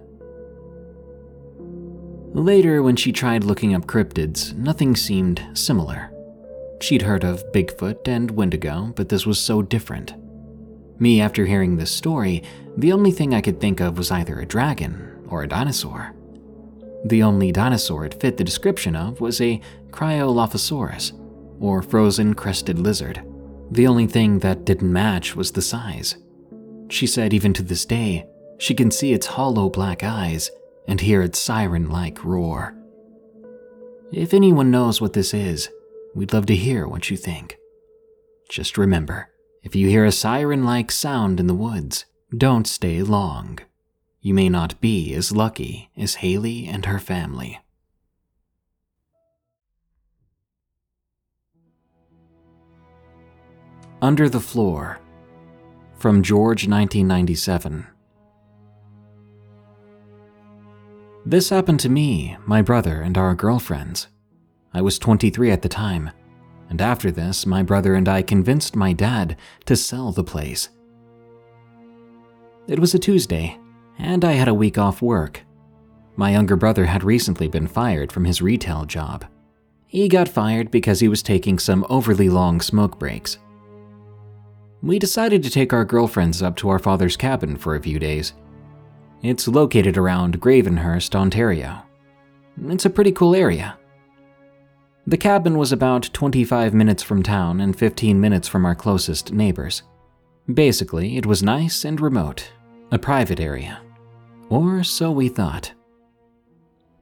[2.34, 6.10] Later, when she tried looking up cryptids, nothing seemed similar.
[6.80, 10.14] She'd heard of Bigfoot and Wendigo, but this was so different.
[10.98, 12.42] Me, after hearing this story,
[12.76, 16.12] the only thing I could think of was either a dragon or a dinosaur.
[17.04, 19.60] The only dinosaur it fit the description of was a
[19.92, 21.12] Cryolophosaurus,
[21.60, 23.22] or frozen crested lizard.
[23.70, 26.16] The only thing that didn't match was the size.
[26.90, 28.26] She said even to this day,
[28.58, 30.50] she can see its hollow black eyes
[30.86, 32.74] and hear its siren like roar.
[34.12, 35.68] If anyone knows what this is,
[36.14, 37.56] we'd love to hear what you think.
[38.48, 39.28] Just remember
[39.62, 42.04] if you hear a siren like sound in the woods,
[42.36, 43.58] don't stay long.
[44.20, 47.60] You may not be as lucky as Haley and her family.
[54.02, 55.00] Under the Floor
[55.96, 57.86] from George 1997.
[61.26, 64.08] This happened to me, my brother, and our girlfriends.
[64.74, 66.10] I was 23 at the time,
[66.68, 70.68] and after this, my brother and I convinced my dad to sell the place.
[72.66, 73.58] It was a Tuesday,
[73.98, 75.40] and I had a week off work.
[76.16, 79.24] My younger brother had recently been fired from his retail job.
[79.86, 83.38] He got fired because he was taking some overly long smoke breaks.
[84.82, 88.34] We decided to take our girlfriends up to our father's cabin for a few days
[89.24, 91.82] it's located around Gravenhurst, Ontario.
[92.66, 93.78] It's a pretty cool area.
[95.06, 99.82] The cabin was about 25 minutes from town and 15 minutes from our closest neighbors.
[100.52, 102.52] Basically, it was nice and remote,
[102.90, 103.80] a private area.
[104.50, 105.72] Or so we thought.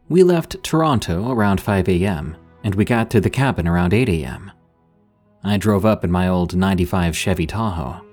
[0.08, 4.52] We left Toronto around 5 a.m., and we got to the cabin around 8 a.m.
[5.42, 8.04] I drove up in my old 95 Chevy Tahoe.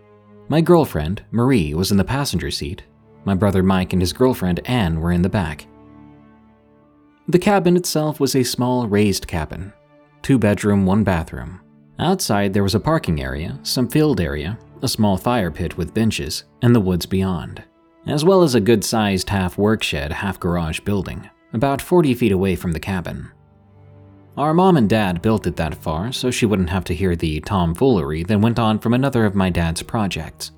[0.47, 2.84] My girlfriend, Marie, was in the passenger seat,
[3.30, 5.67] my brother Mike and his girlfriend Anne were in the back.
[7.27, 9.71] The cabin itself was a small raised cabin,
[10.23, 11.61] two bedroom, one bathroom.
[11.99, 16.45] Outside there was a parking area, some field area, a small fire pit with benches,
[16.63, 17.61] and the woods beyond,
[18.07, 22.55] as well as a good sized half workshed, half garage building, about 40 feet away
[22.55, 23.30] from the cabin.
[24.38, 27.41] Our mom and dad built it that far so she wouldn't have to hear the
[27.41, 30.51] tomfoolery that went on from another of my dad's projects.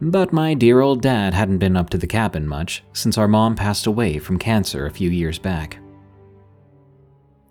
[0.00, 3.56] But my dear old dad hadn't been up to the cabin much since our mom
[3.56, 5.78] passed away from cancer a few years back.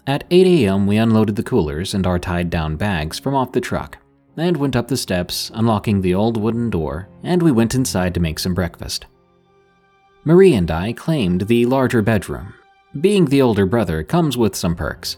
[0.06, 3.60] At 8 a.m., we unloaded the coolers and our tied down bags from off the
[3.60, 3.98] truck
[4.38, 8.20] and went up the steps, unlocking the old wooden door, and we went inside to
[8.20, 9.08] make some breakfast.
[10.24, 12.54] Marie and I claimed the larger bedroom.
[13.02, 15.18] Being the older brother comes with some perks.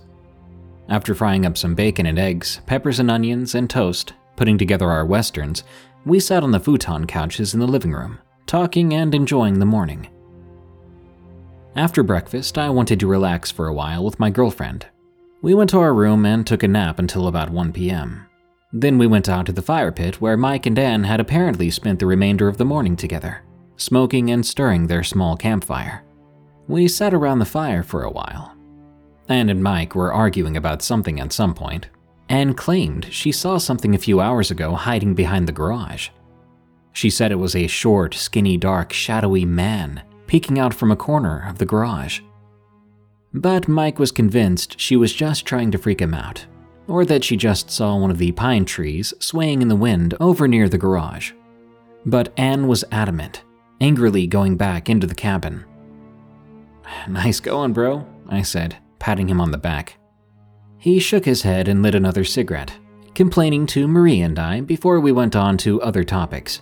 [0.87, 5.05] After frying up some bacon and eggs, peppers and onions, and toast, putting together our
[5.05, 5.63] westerns,
[6.05, 10.07] we sat on the futon couches in the living room, talking and enjoying the morning.
[11.75, 14.87] After breakfast, I wanted to relax for a while with my girlfriend.
[15.41, 18.25] We went to our room and took a nap until about 1 p.m.
[18.73, 21.99] Then we went out to the fire pit where Mike and Anne had apparently spent
[21.99, 23.43] the remainder of the morning together,
[23.77, 26.03] smoking and stirring their small campfire.
[26.67, 28.55] We sat around the fire for a while.
[29.27, 31.87] Anne and Mike were arguing about something at some point,
[32.29, 36.09] Anne claimed she saw something a few hours ago hiding behind the garage.
[36.93, 41.45] She said it was a short, skinny, dark, shadowy man peeking out from a corner
[41.49, 42.21] of the garage.
[43.33, 46.45] But Mike was convinced she was just trying to freak him out,
[46.87, 50.47] or that she just saw one of the pine trees swaying in the wind over
[50.47, 51.31] near the garage.
[52.05, 53.43] But Anne was adamant,
[53.81, 55.65] angrily going back into the cabin.
[57.07, 59.98] Nice going, bro, I said, patting him on the back.
[60.79, 62.71] He shook his head and lit another cigarette,
[63.13, 66.61] complaining to Marie and I before we went on to other topics.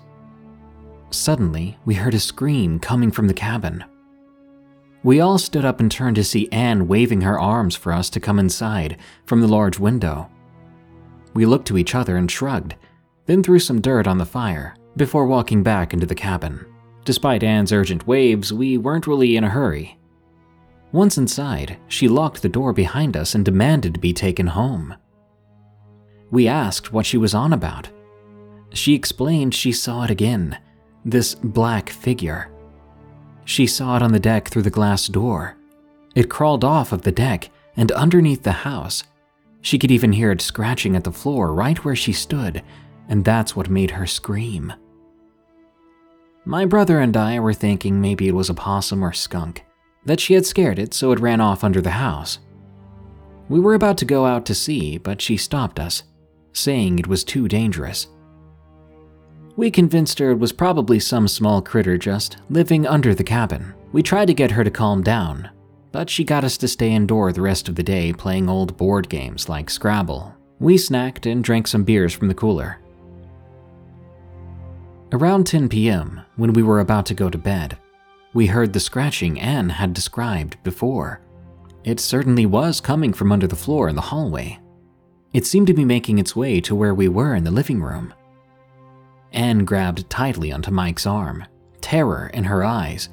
[1.12, 3.86] Suddenly, we heard a scream coming from the cabin.
[5.04, 8.20] We all stood up and turned to see Anne waving her arms for us to
[8.20, 10.32] come inside from the large window.
[11.36, 12.76] We looked to each other and shrugged,
[13.28, 16.66] then threw some dirt on the fire before walking back into the cabin.
[17.06, 19.97] Despite Anne's urgent waves, we weren't really in a hurry.
[20.92, 24.96] Once inside, she locked the door behind us and demanded to be taken home.
[26.32, 27.90] We asked what she was on about.
[28.74, 30.58] She explained she saw it again
[31.04, 32.52] this black figure.
[33.46, 35.56] She saw it on the deck through the glass door.
[36.16, 39.04] It crawled off of the deck and underneath the house.
[39.62, 42.62] She could even hear it scratching at the floor right where she stood,
[43.08, 44.74] and that's what made her scream.
[46.44, 49.64] My brother and I were thinking maybe it was a possum or skunk
[50.08, 52.40] that she had scared it so it ran off under the house.
[53.50, 56.04] We were about to go out to see, but she stopped us,
[56.54, 58.08] saying it was too dangerous.
[59.58, 63.74] We convinced her it was probably some small critter just living under the cabin.
[63.92, 65.50] We tried to get her to calm down,
[65.92, 69.10] but she got us to stay indoor the rest of the day playing old board
[69.10, 70.34] games like Scrabble.
[70.60, 72.80] We snacked and drank some beers from the cooler.
[75.12, 77.78] Around 10 p.m., when we were about to go to bed,
[78.34, 81.22] we heard the scratching Anne had described before.
[81.84, 84.60] It certainly was coming from under the floor in the hallway.
[85.34, 88.14] It seemed to be making its way to where we were in the living room.
[89.32, 91.46] Anne grabbed tightly onto Mike's arm,
[91.82, 93.10] terror in her eyes,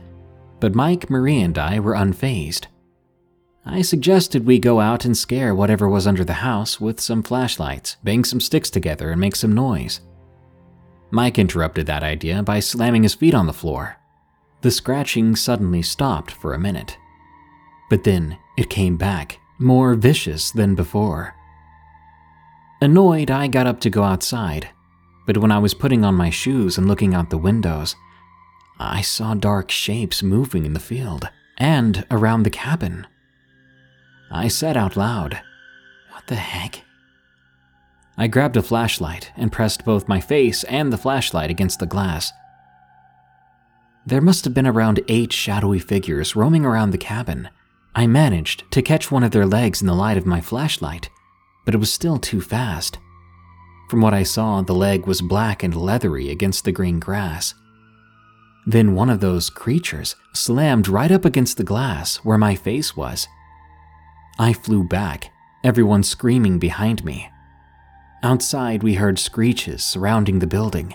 [0.61, 2.67] but Mike, Marie, and I were unfazed.
[3.67, 7.97] I suggested we go out and scare whatever was under the house with some flashlights,
[8.05, 10.01] bang some sticks together, and make some noise.
[11.11, 13.97] Mike interrupted that idea by slamming his feet on the floor.
[14.65, 16.97] The scratching suddenly stopped for a minute.
[17.91, 21.35] But then it came back, more vicious than before.
[22.81, 24.71] Annoyed, I got up to go outside,
[25.27, 27.95] but when I was putting on my shoes and looking out the windows,
[28.79, 33.07] I saw dark shapes moving in the field and around the cabin.
[34.31, 35.43] I said out loud,
[36.12, 36.81] What the heck?
[38.17, 42.33] I grabbed a flashlight and pressed both my face and the flashlight against the glass.
[44.07, 47.49] There must have been around eight shadowy figures roaming around the cabin.
[47.95, 51.09] I managed to catch one of their legs in the light of my flashlight,
[51.65, 52.99] but it was still too fast.
[53.89, 57.55] From what I saw, the leg was black and leathery against the green grass.
[58.67, 63.27] Then one of those creatures slammed right up against the glass where my face was.
[64.39, 65.31] I flew back,
[65.63, 67.31] everyone screaming behind me.
[68.23, 70.95] Outside, we heard screeches surrounding the building.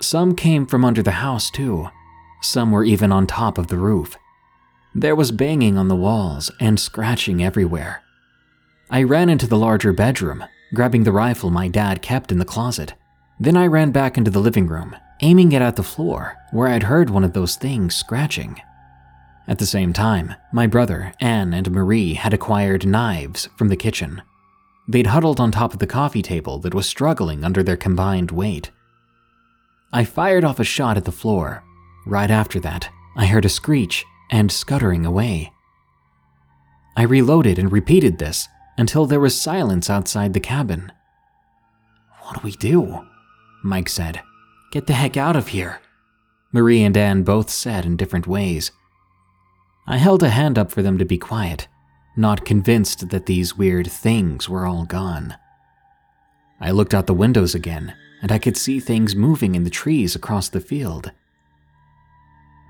[0.00, 1.90] Some came from under the house, too.
[2.40, 4.16] Some were even on top of the roof.
[4.94, 8.02] There was banging on the walls and scratching everywhere.
[8.90, 12.94] I ran into the larger bedroom, grabbing the rifle my dad kept in the closet.
[13.38, 16.84] Then I ran back into the living room aiming it at the floor where I'd
[16.84, 18.60] heard one of those things scratching.
[19.46, 24.22] At the same time, my brother, Anne, and Marie had acquired knives from the kitchen.
[24.88, 28.70] They'd huddled on top of the coffee table that was struggling under their combined weight.
[29.92, 31.64] I fired off a shot at the floor.
[32.06, 35.52] Right after that, I heard a screech and scuttering away.
[36.96, 38.48] I reloaded and repeated this
[38.78, 40.92] until there was silence outside the cabin.
[42.22, 43.06] What do we do?
[43.62, 44.22] Mike said.
[44.72, 45.80] Get the heck out of here,
[46.52, 48.70] Marie and Anne both said in different ways.
[49.86, 51.66] I held a hand up for them to be quiet,
[52.16, 55.36] not convinced that these weird things were all gone.
[56.60, 60.14] I looked out the windows again, and I could see things moving in the trees
[60.14, 61.10] across the field.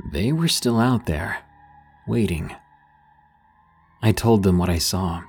[0.05, 1.39] They were still out there,
[2.07, 2.55] waiting.
[4.03, 5.23] I told them what I saw.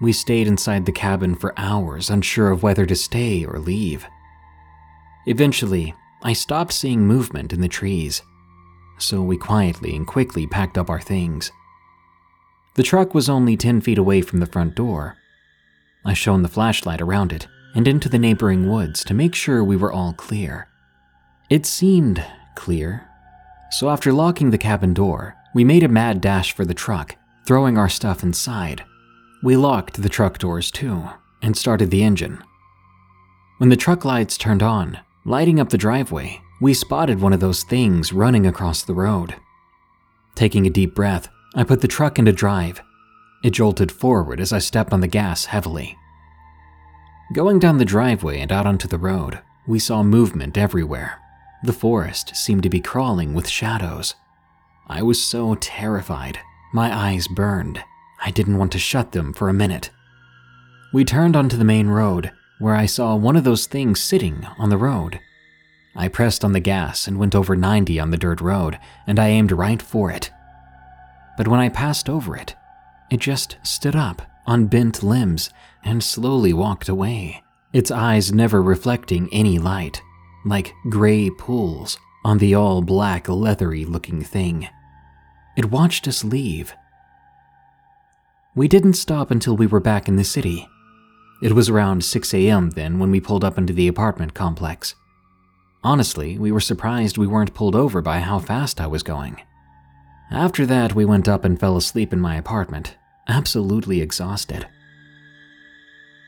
[0.00, 4.06] We stayed inside the cabin for hours, unsure of whether to stay or leave.
[5.26, 8.22] Eventually, I stopped seeing movement in the trees,
[8.98, 11.52] so we quietly and quickly packed up our things.
[12.74, 15.16] The truck was only 10 feet away from the front door.
[16.04, 19.76] I shone the flashlight around it and into the neighboring woods to make sure we
[19.76, 20.68] were all clear.
[21.48, 22.24] It seemed
[22.56, 23.08] clear,
[23.74, 27.16] so after locking the cabin door, we made a mad dash for the truck,
[27.46, 28.84] throwing our stuff inside.
[29.42, 31.08] We locked the truck doors too
[31.42, 32.42] and started the engine.
[33.58, 37.62] When the truck lights turned on, Lighting up the driveway, we spotted one of those
[37.62, 39.34] things running across the road.
[40.34, 42.82] Taking a deep breath, I put the truck into drive.
[43.42, 45.96] It jolted forward as I stepped on the gas heavily.
[47.32, 51.22] Going down the driveway and out onto the road, we saw movement everywhere.
[51.64, 54.16] The forest seemed to be crawling with shadows.
[54.86, 56.38] I was so terrified.
[56.74, 57.82] My eyes burned.
[58.22, 59.88] I didn't want to shut them for a minute.
[60.92, 64.68] We turned onto the main road where I saw one of those things sitting on
[64.68, 65.20] the road.
[65.96, 69.28] I pressed on the gas and went over 90 on the dirt road, and I
[69.28, 70.30] aimed right for it.
[71.38, 72.54] But when I passed over it,
[73.10, 75.48] it just stood up on bent limbs
[75.82, 77.42] and slowly walked away,
[77.72, 80.02] its eyes never reflecting any light,
[80.44, 84.68] like gray pools on the all black, leathery looking thing.
[85.56, 86.74] It watched us leave.
[88.54, 90.68] We didn't stop until we were back in the city,
[91.44, 92.70] it was around 6 a.m.
[92.70, 94.94] then when we pulled up into the apartment complex.
[95.82, 99.42] Honestly, we were surprised we weren't pulled over by how fast I was going.
[100.30, 102.96] After that, we went up and fell asleep in my apartment,
[103.28, 104.66] absolutely exhausted.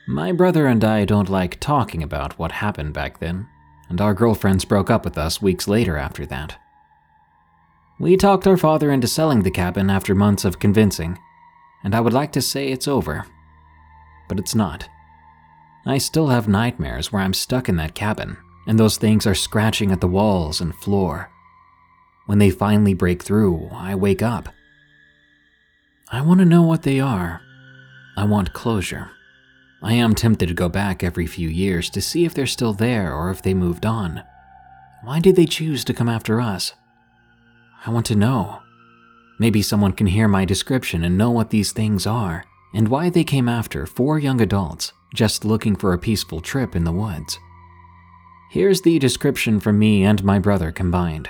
[0.07, 3.47] My brother and I don't like talking about what happened back then,
[3.89, 6.59] and our girlfriends broke up with us weeks later after that.
[7.99, 11.17] We talked our father into selling the cabin after months of convincing,
[11.83, 13.25] and I would like to say it's over.
[14.29, 14.87] But it's not.
[15.85, 19.91] I still have nightmares where I'm stuck in that cabin and those things are scratching
[19.91, 21.31] at the walls and floor.
[22.25, 24.49] When they finally break through, I wake up.
[26.11, 27.41] I want to know what they are.
[28.17, 29.11] I want closure.
[29.87, 33.13] I am tempted to go back every few years to see if they're still there
[33.13, 34.21] or if they moved on.
[35.01, 36.73] Why did they choose to come after us?
[37.85, 38.59] I want to know.
[39.39, 43.23] Maybe someone can hear my description and know what these things are and why they
[43.23, 47.39] came after four young adults just looking for a peaceful trip in the woods.
[48.51, 51.29] Here's the description from me and my brother combined.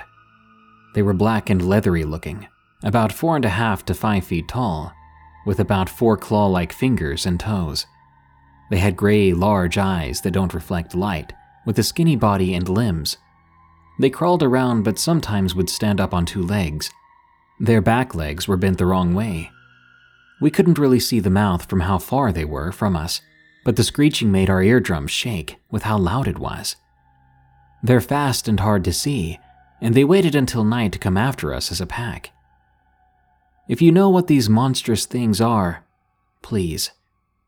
[0.96, 2.48] They were black and leathery looking,
[2.82, 4.92] about four and a half to five feet tall,
[5.46, 7.86] with about four claw like fingers and toes.
[8.70, 11.32] They had gray, large eyes that don't reflect light,
[11.64, 13.16] with a skinny body and limbs.
[13.98, 16.90] They crawled around but sometimes would stand up on two legs.
[17.58, 19.50] Their back legs were bent the wrong way.
[20.40, 23.20] We couldn't really see the mouth from how far they were from us,
[23.64, 26.76] but the screeching made our eardrums shake with how loud it was.
[27.82, 29.38] They're fast and hard to see,
[29.80, 32.30] and they waited until night to come after us as a pack.
[33.68, 35.84] If you know what these monstrous things are,
[36.42, 36.92] please,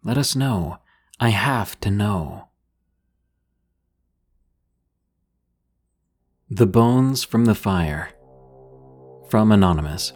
[0.02, 0.78] let us know.
[1.22, 2.48] I have to know.
[6.48, 8.08] The Bones from the Fire.
[9.28, 10.14] From Anonymous.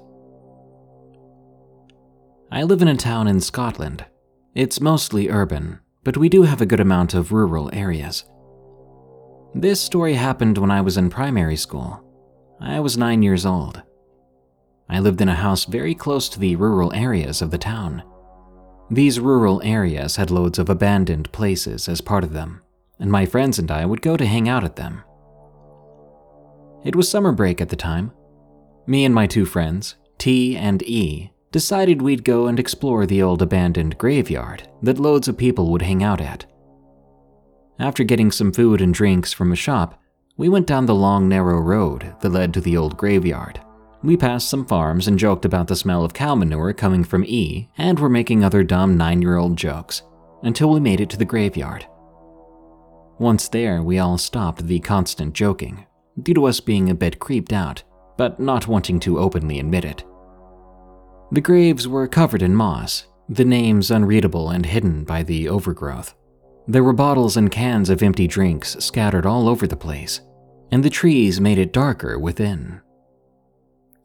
[2.51, 4.07] I live in a town in Scotland.
[4.55, 8.25] It's mostly urban, but we do have a good amount of rural areas.
[9.55, 12.03] This story happened when I was in primary school.
[12.63, 13.83] I was nine years old.
[14.89, 18.03] I lived in a house very close to the rural areas of the town.
[18.95, 22.63] These rural areas had loads of abandoned places as part of them,
[23.01, 25.03] and my friends and I would go to hang out at them.
[26.85, 28.13] It was summer break at the time.
[28.87, 33.43] Me and my two friends, T and E, decided we'd go and explore the old
[33.43, 36.47] abandoned graveyard that loads of people would hang out at.
[37.81, 40.01] After getting some food and drinks from a shop,
[40.37, 43.61] we went down the long, narrow road that led to the old graveyard.
[44.05, 47.71] We passed some farms and joked about the smell of cow manure coming from E,
[47.79, 50.03] and were making other dumb nine year old jokes
[50.43, 51.87] until we made it to the graveyard.
[53.19, 55.87] Once there, we all stopped the constant joking,
[56.23, 57.83] due to us being a bit creeped out,
[58.19, 60.05] but not wanting to openly admit it.
[61.33, 66.15] The graves were covered in moss, the names unreadable and hidden by the overgrowth.
[66.69, 70.21] There were bottles and cans of empty drinks scattered all over the place,
[70.71, 72.83] and the trees made it darker within.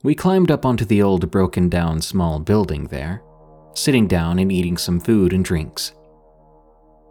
[0.04, 3.22] We climbed up onto the old broken down small building there,
[3.74, 5.94] sitting down and eating some food and drinks.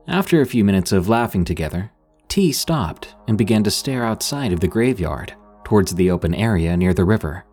[0.06, 1.90] After a few minutes of laughing together,
[2.28, 5.34] T stopped and began to stare outside of the graveyard
[5.64, 7.44] towards the open area near the river.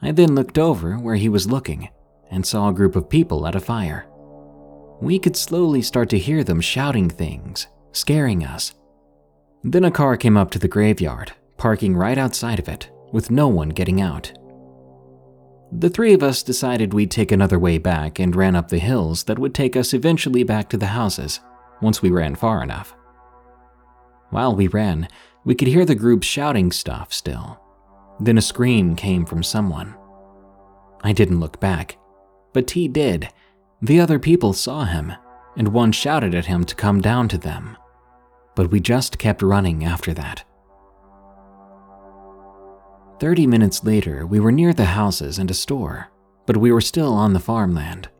[0.00, 1.88] I then looked over where he was looking
[2.30, 4.06] and saw a group of people at a fire
[5.00, 8.74] we could slowly start to hear them shouting things, scaring us.
[9.62, 13.46] Then a car came up to the graveyard, parking right outside of it, with no
[13.46, 14.32] one getting out.
[15.70, 19.22] The three of us decided we'd take another way back and ran up the hills
[19.24, 21.38] that would take us eventually back to the houses,
[21.80, 22.92] once we ran far enough.
[24.30, 25.08] While we ran,
[25.44, 27.60] we could hear the group shouting stuff still.
[28.18, 29.94] Then a scream came from someone.
[31.04, 31.96] I didn't look back,
[32.52, 33.28] but T did,
[33.80, 35.12] the other people saw him,
[35.56, 37.76] and one shouted at him to come down to them.
[38.56, 40.44] But we just kept running after that.
[43.24, 46.08] Thirty minutes later, we were near the houses and a store,
[46.44, 48.10] but we were still on the farmland.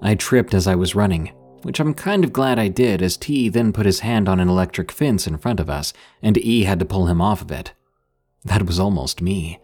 [0.00, 1.26] I tripped as I was running,
[1.64, 4.48] which I'm kind of glad I did as T then put his hand on an
[4.48, 5.92] electric fence in front of us,
[6.22, 7.74] and E had to pull him off of it.
[8.42, 9.60] That was almost me.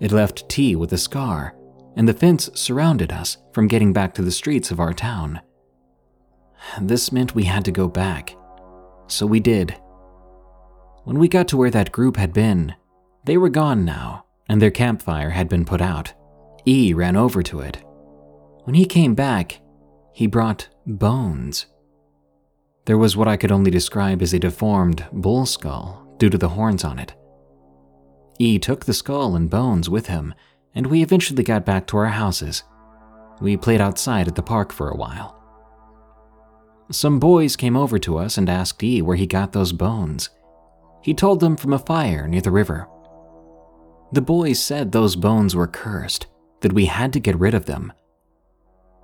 [0.00, 1.54] It left T with a scar,
[1.96, 5.38] and the fence surrounded us from getting back to the streets of our town.
[6.80, 8.34] This meant we had to go back,
[9.06, 9.78] so we did.
[11.04, 12.74] When we got to where that group had been,
[13.30, 16.12] they were gone now, and their campfire had been put out.
[16.66, 17.76] E ran over to it.
[18.64, 19.60] When he came back,
[20.12, 21.66] he brought bones.
[22.86, 26.48] There was what I could only describe as a deformed bull skull due to the
[26.48, 27.14] horns on it.
[28.40, 30.34] E took the skull and bones with him
[30.74, 32.64] and we eventually got back to our houses.
[33.40, 35.40] We played outside at the park for a while.
[36.90, 40.30] Some boys came over to us and asked E where he got those bones.
[41.00, 42.88] He told them from a fire near the river.
[44.12, 46.26] The boys said those bones were cursed,
[46.60, 47.92] that we had to get rid of them.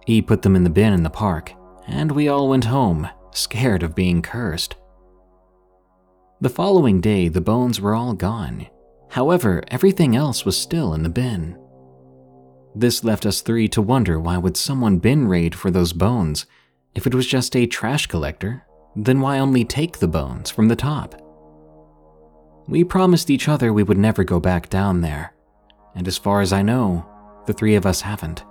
[0.07, 1.53] E put them in the bin in the park,
[1.87, 4.77] and we all went home, scared of being cursed.
[6.41, 8.67] The following day, the bones were all gone,
[9.11, 11.59] However, everything else was still in the bin.
[12.75, 16.47] This left us three to wonder why would someone bin raid for those bones
[16.95, 20.77] if it was just a trash collector, then why only take the bones from the
[20.77, 21.15] top?
[22.69, 25.35] We promised each other we would never go back down there,
[25.95, 27.07] and as far as I know,
[27.47, 28.45] the three of us haven't.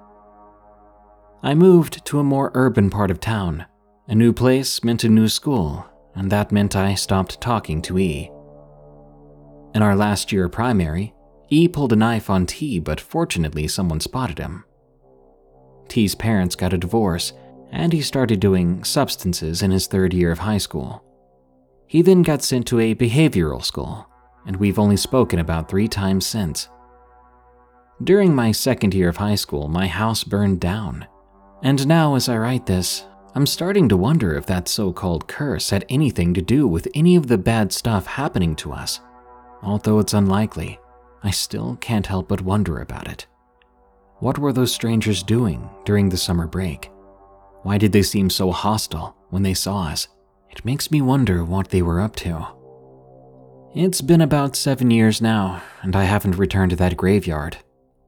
[1.44, 3.66] I moved to a more urban part of town.
[4.08, 5.86] A new place meant a new school,
[6.16, 8.32] and that meant I stopped talking to E.
[9.74, 11.14] In our last year primary,
[11.50, 14.64] E pulled a knife on T, but fortunately someone spotted him.
[15.88, 17.34] T's parents got a divorce,
[17.72, 21.04] and he started doing substances in his third year of high school.
[21.88, 24.08] He then got sent to a behavioral school,
[24.46, 26.70] and we've only spoken about three times since.
[28.04, 31.08] During my second year of high school, my house burned down.
[31.64, 33.06] And now, as I write this,
[33.36, 37.16] I'm starting to wonder if that so called curse had anything to do with any
[37.16, 39.00] of the bad stuff happening to us.
[39.62, 40.80] Although it's unlikely,
[41.24, 43.28] I still can't help but wonder about it.
[44.20, 46.92] What were those strangers doing during the summer break?
[47.64, 50.08] Why did they seem so hostile when they saw us?
[50.56, 52.48] It makes me wonder what they were up to.
[53.76, 57.58] It's been about seven years now, and I haven't returned to that graveyard,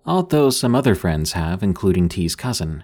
[0.06, 2.84] although some other friends have, including T's cousin.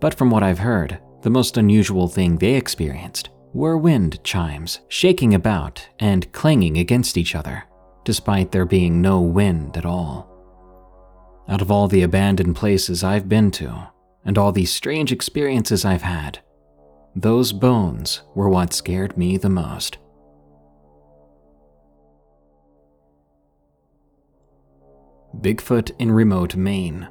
[0.00, 5.34] But from what I've heard, the most unusual thing they experienced were wind chimes shaking
[5.34, 7.64] about and clanging against each other
[8.04, 10.30] despite there being no wind at all.
[11.48, 13.88] Out of all the abandoned places I've been to,
[14.24, 16.38] and all these strange experiences I've had,
[17.16, 19.98] those bones were what scared me the most.
[25.40, 27.08] Bigfoot in remote Maine.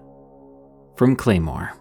[0.96, 1.74] From Claymore.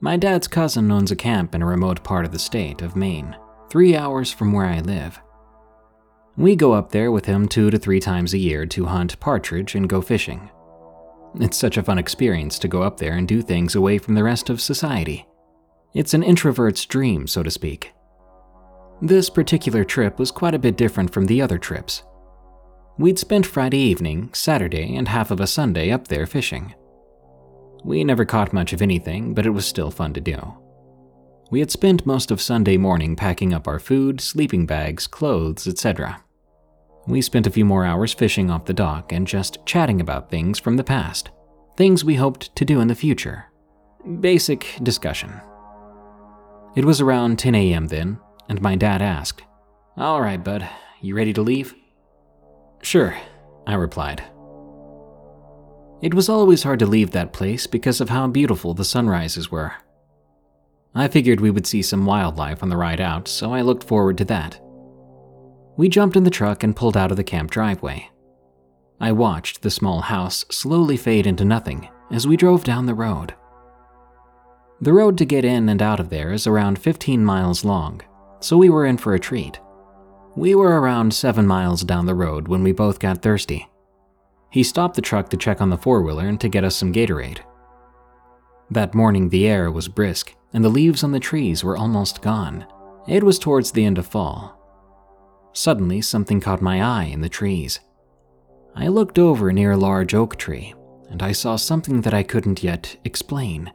[0.00, 3.36] My dad's cousin owns a camp in a remote part of the state of Maine,
[3.68, 5.20] three hours from where I live.
[6.36, 9.74] We go up there with him two to three times a year to hunt partridge
[9.74, 10.50] and go fishing.
[11.34, 14.24] It's such a fun experience to go up there and do things away from the
[14.24, 15.26] rest of society.
[15.94, 17.92] It's an introvert's dream, so to speak.
[19.00, 22.02] This particular trip was quite a bit different from the other trips.
[22.98, 26.74] We'd spent Friday evening, Saturday, and half of a Sunday up there fishing.
[27.84, 30.54] We never caught much of anything, but it was still fun to do.
[31.50, 36.22] We had spent most of Sunday morning packing up our food, sleeping bags, clothes, etc.
[37.08, 40.58] We spent a few more hours fishing off the dock and just chatting about things
[40.58, 41.30] from the past,
[41.74, 43.46] things we hoped to do in the future.
[44.20, 45.32] Basic discussion.
[46.76, 47.86] It was around 10 a.m.
[47.86, 48.18] then,
[48.50, 49.42] and my dad asked,
[49.96, 50.68] All right, bud,
[51.00, 51.74] you ready to leave?
[52.82, 53.16] Sure,
[53.66, 54.22] I replied.
[56.02, 59.72] It was always hard to leave that place because of how beautiful the sunrises were.
[60.94, 64.18] I figured we would see some wildlife on the ride out, so I looked forward
[64.18, 64.60] to that.
[65.78, 68.10] We jumped in the truck and pulled out of the camp driveway.
[69.00, 73.32] I watched the small house slowly fade into nothing as we drove down the road.
[74.80, 78.02] The road to get in and out of there is around 15 miles long,
[78.40, 79.60] so we were in for a treat.
[80.34, 83.68] We were around 7 miles down the road when we both got thirsty.
[84.50, 86.92] He stopped the truck to check on the four wheeler and to get us some
[86.92, 87.38] Gatorade.
[88.68, 92.66] That morning, the air was brisk and the leaves on the trees were almost gone.
[93.06, 94.57] It was towards the end of fall,
[95.58, 97.80] Suddenly, something caught my eye in the trees.
[98.76, 100.72] I looked over near a large oak tree,
[101.10, 103.72] and I saw something that I couldn't yet explain.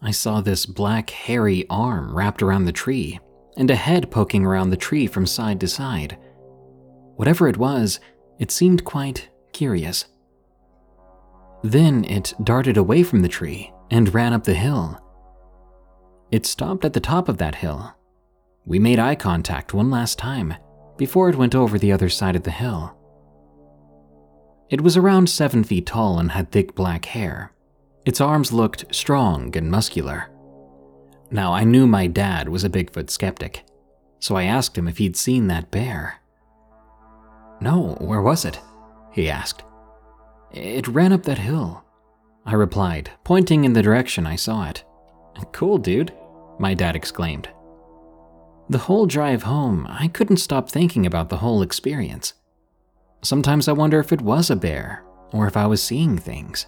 [0.00, 3.18] I saw this black, hairy arm wrapped around the tree,
[3.56, 6.16] and a head poking around the tree from side to side.
[7.16, 7.98] Whatever it was,
[8.38, 10.04] it seemed quite curious.
[11.64, 15.02] Then it darted away from the tree and ran up the hill.
[16.30, 17.95] It stopped at the top of that hill
[18.66, 20.54] we made eye contact one last time
[20.98, 22.94] before it went over the other side of the hill.
[24.68, 27.52] It was around seven feet tall and had thick black hair.
[28.04, 30.28] Its arms looked strong and muscular.
[31.30, 33.64] Now, I knew my dad was a Bigfoot skeptic,
[34.18, 36.20] so I asked him if he'd seen that bear.
[37.60, 38.60] No, where was it?
[39.12, 39.62] he asked.
[40.52, 41.84] It ran up that hill,
[42.44, 44.84] I replied, pointing in the direction I saw it.
[45.52, 46.12] Cool, dude,
[46.58, 47.48] my dad exclaimed.
[48.68, 52.34] The whole drive home, I couldn't stop thinking about the whole experience.
[53.22, 56.66] Sometimes I wonder if it was a bear, or if I was seeing things.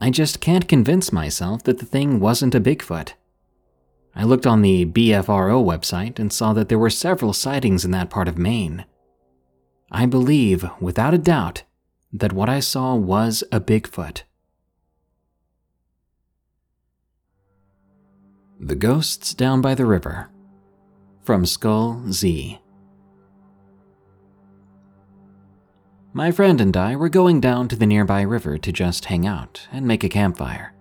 [0.00, 3.12] I just can't convince myself that the thing wasn't a Bigfoot.
[4.14, 8.10] I looked on the BFRO website and saw that there were several sightings in that
[8.10, 8.84] part of Maine.
[9.92, 11.62] I believe, without a doubt,
[12.12, 14.22] that what I saw was a Bigfoot.
[18.58, 20.30] The Ghosts Down by the River
[21.28, 22.58] from Skull Z.
[26.14, 29.68] My friend and I were going down to the nearby river to just hang out
[29.70, 30.72] and make a campfire.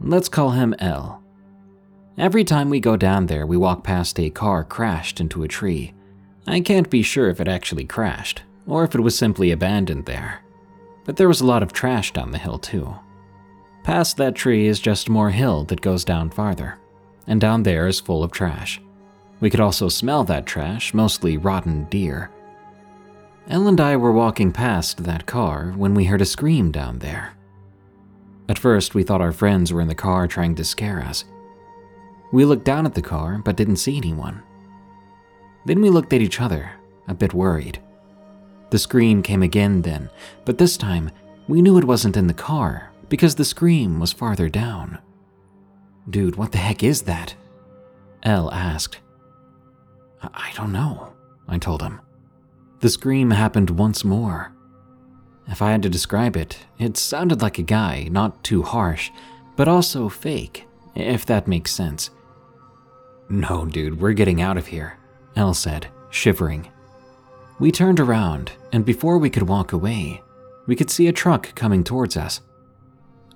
[0.00, 1.22] Let's call him L.
[2.16, 5.92] Every time we go down there, we walk past a car crashed into a tree.
[6.46, 10.40] I can't be sure if it actually crashed, or if it was simply abandoned there.
[11.04, 12.94] But there was a lot of trash down the hill, too.
[13.84, 16.78] Past that tree is just more hill that goes down farther,
[17.26, 18.80] and down there is full of trash.
[19.42, 22.30] We could also smell that trash, mostly rotten deer.
[23.48, 27.34] L and I were walking past that car when we heard a scream down there.
[28.48, 31.24] At first, we thought our friends were in the car trying to scare us.
[32.30, 34.44] We looked down at the car but didn't see anyone.
[35.66, 36.70] Then we looked at each other,
[37.08, 37.80] a bit worried.
[38.70, 40.08] The scream came again then,
[40.44, 41.10] but this time
[41.48, 44.98] we knew it wasn't in the car because the scream was farther down.
[46.08, 47.34] Dude, what the heck is that?
[48.22, 49.00] L asked.
[50.22, 51.12] I don't know,
[51.48, 52.00] I told him.
[52.80, 54.52] The scream happened once more.
[55.48, 59.10] If I had to describe it, it sounded like a guy, not too harsh,
[59.56, 62.10] but also fake, if that makes sense.
[63.28, 64.98] No, dude, we're getting out of here,
[65.36, 66.68] L said, shivering.
[67.58, 70.22] We turned around, and before we could walk away,
[70.66, 72.40] we could see a truck coming towards us.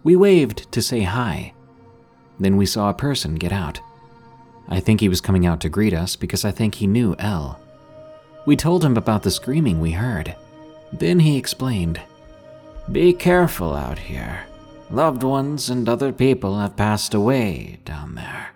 [0.02, 1.54] We waved to say hi.
[2.38, 3.80] Then we saw a person get out.
[4.68, 7.60] I think he was coming out to greet us because I think he knew L.
[8.46, 10.34] We told him about the screaming we heard.
[10.92, 12.00] Then he explained
[12.90, 14.46] Be careful out here.
[14.90, 18.50] Loved ones and other people have passed away down there.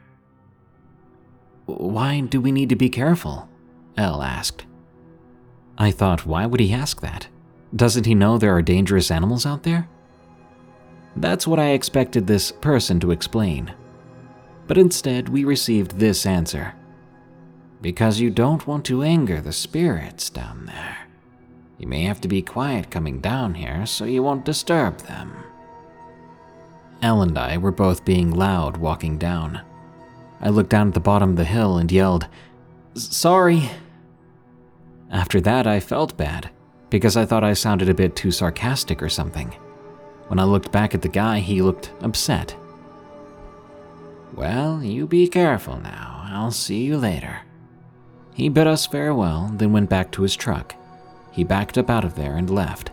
[1.67, 3.49] Why do we need to be careful?
[3.97, 4.65] L asked.
[5.77, 7.27] I thought, why would he ask that?
[7.75, 9.89] Doesn't he know there are dangerous animals out there?
[11.17, 13.73] That's what I expected this person to explain.
[14.71, 16.75] But instead, we received this answer
[17.83, 21.09] Because you don't want to anger the spirits down there.
[21.77, 25.33] You may have to be quiet coming down here so you won't disturb them.
[27.03, 29.61] L and I were both being loud walking down.
[30.41, 32.29] I looked down at the bottom of the hill and yelled,
[32.95, 33.69] Sorry.
[35.11, 36.49] After that, I felt bad
[36.91, 39.49] because I thought I sounded a bit too sarcastic or something.
[40.29, 42.55] When I looked back at the guy, he looked upset.
[44.35, 46.27] Well, you be careful now.
[46.31, 47.41] I'll see you later.
[48.35, 50.75] He bid us farewell, then went back to his truck.
[51.33, 52.91] He backed up out of there and left.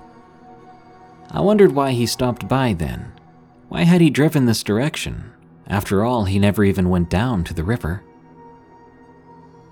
[1.31, 3.11] I wondered why he stopped by then.
[3.69, 5.31] Why had he driven this direction?
[5.67, 8.03] After all, he never even went down to the river.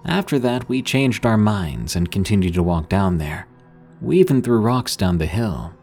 [0.05, 3.47] After that, we changed our minds and continued to walk down there.
[4.01, 5.74] We even threw rocks down the hill,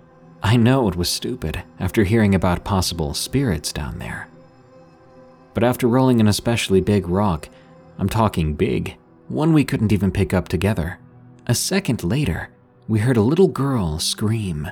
[0.43, 4.29] I know it was stupid after hearing about possible spirits down there.
[5.55, 7.49] But after rolling an especially big rock,
[7.99, 8.97] I'm talking big,
[9.29, 10.99] one we couldn't even pick up together,
[11.47, 12.51] a second later,
[12.87, 14.71] we heard a little girl scream.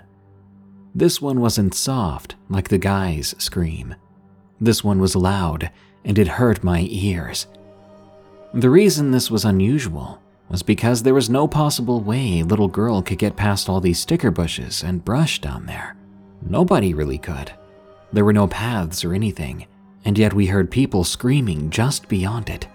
[0.95, 3.95] This one wasn't soft like the guy's scream.
[4.61, 5.71] This one was loud,
[6.05, 7.47] and it hurt my ears.
[8.55, 13.03] The reason this was unusual was because there was no possible way a little girl
[13.03, 15.97] could get past all these sticker bushes and brush down there.
[16.43, 17.53] Nobody really could.
[18.13, 19.67] There were no paths or anything,
[20.05, 22.67] and yet we heard people screaming just beyond it.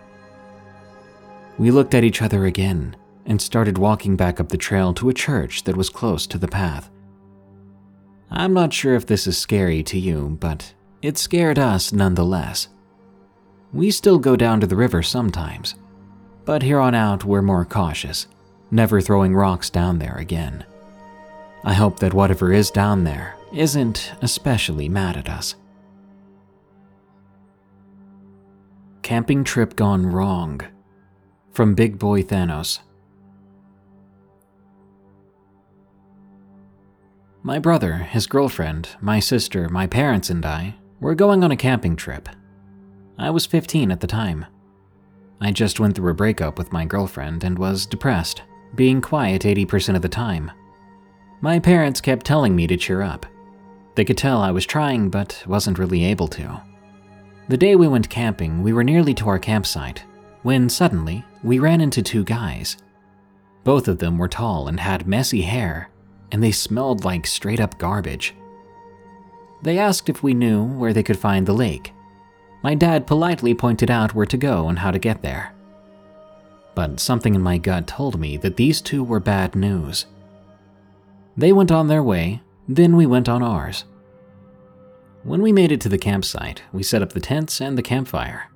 [1.57, 2.95] We looked at each other again
[3.25, 6.47] and started walking back up the trail to a church that was close to the
[6.47, 6.89] path.
[8.29, 12.67] I'm not sure if this is scary to you, but it scared us nonetheless.
[13.73, 15.75] We still go down to the river sometimes,
[16.43, 18.27] but here on out we're more cautious,
[18.71, 20.65] never throwing rocks down there again.
[21.63, 25.55] I hope that whatever is down there isn't especially mad at us.
[29.05, 30.61] Camping Trip Gone Wrong
[31.53, 32.79] from Big Boy Thanos.
[37.43, 41.95] My brother, his girlfriend, my sister, my parents, and I were going on a camping
[41.95, 42.27] trip.
[43.19, 44.47] I was 15 at the time.
[45.39, 48.41] I just went through a breakup with my girlfriend and was depressed,
[48.73, 50.49] being quiet 80% of the time.
[51.41, 53.27] My parents kept telling me to cheer up.
[53.93, 56.59] They could tell I was trying, but wasn't really able to.
[57.47, 60.03] The day we went camping, we were nearly to our campsite
[60.41, 62.77] when suddenly we ran into two guys.
[63.63, 65.89] Both of them were tall and had messy hair,
[66.31, 68.35] and they smelled like straight up garbage.
[69.63, 71.93] They asked if we knew where they could find the lake,
[72.63, 75.53] my dad politely pointed out where to go and how to get there.
[76.73, 80.07] But something in my gut told me that these two were bad news.
[81.37, 83.85] They went on their way, then we went on ours.
[85.25, 88.51] When we made it to the campsite, we set up the tents and the campfire.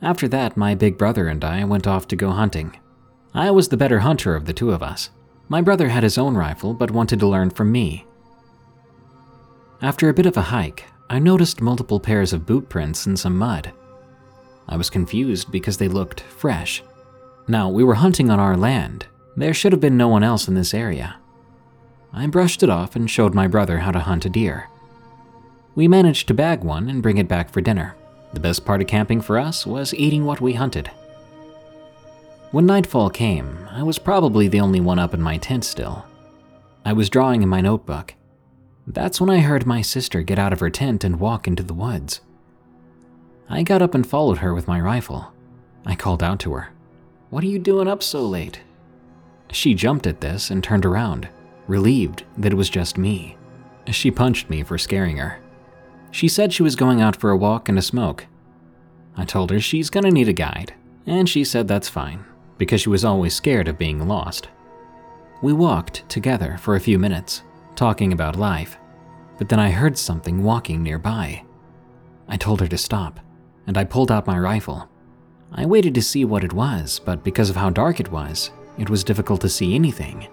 [0.00, 2.80] After that, my big brother and I went off to go hunting.
[3.34, 5.10] I was the better hunter of the two of us.
[5.50, 8.06] My brother had his own rifle but wanted to learn from me.
[9.82, 13.36] After a bit of a hike, I noticed multiple pairs of boot prints in some
[13.36, 13.70] mud.
[14.66, 16.82] I was confused because they looked fresh.
[17.48, 19.08] Now, we were hunting on our land.
[19.36, 21.16] There should have been no one else in this area.
[22.14, 24.70] I brushed it off and showed my brother how to hunt a deer.
[25.80, 27.96] We managed to bag one and bring it back for dinner.
[28.34, 30.88] The best part of camping for us was eating what we hunted.
[32.50, 36.04] When nightfall came, I was probably the only one up in my tent still.
[36.84, 38.14] I was drawing in my notebook.
[38.86, 41.72] That's when I heard my sister get out of her tent and walk into the
[41.72, 42.20] woods.
[43.48, 45.32] I got up and followed her with my rifle.
[45.86, 46.68] I called out to her,
[47.30, 48.60] What are you doing up so late?
[49.50, 51.30] She jumped at this and turned around,
[51.66, 53.38] relieved that it was just me.
[53.86, 55.39] She punched me for scaring her.
[56.10, 58.26] She said she was going out for a walk and a smoke.
[59.16, 60.74] I told her she's gonna need a guide,
[61.06, 62.24] and she said that's fine,
[62.58, 64.48] because she was always scared of being lost.
[65.42, 67.42] We walked together for a few minutes,
[67.76, 68.76] talking about life,
[69.38, 71.44] but then I heard something walking nearby.
[72.28, 73.20] I told her to stop,
[73.66, 74.88] and I pulled out my rifle.
[75.52, 78.90] I waited to see what it was, but because of how dark it was, it
[78.90, 80.28] was difficult to see anything.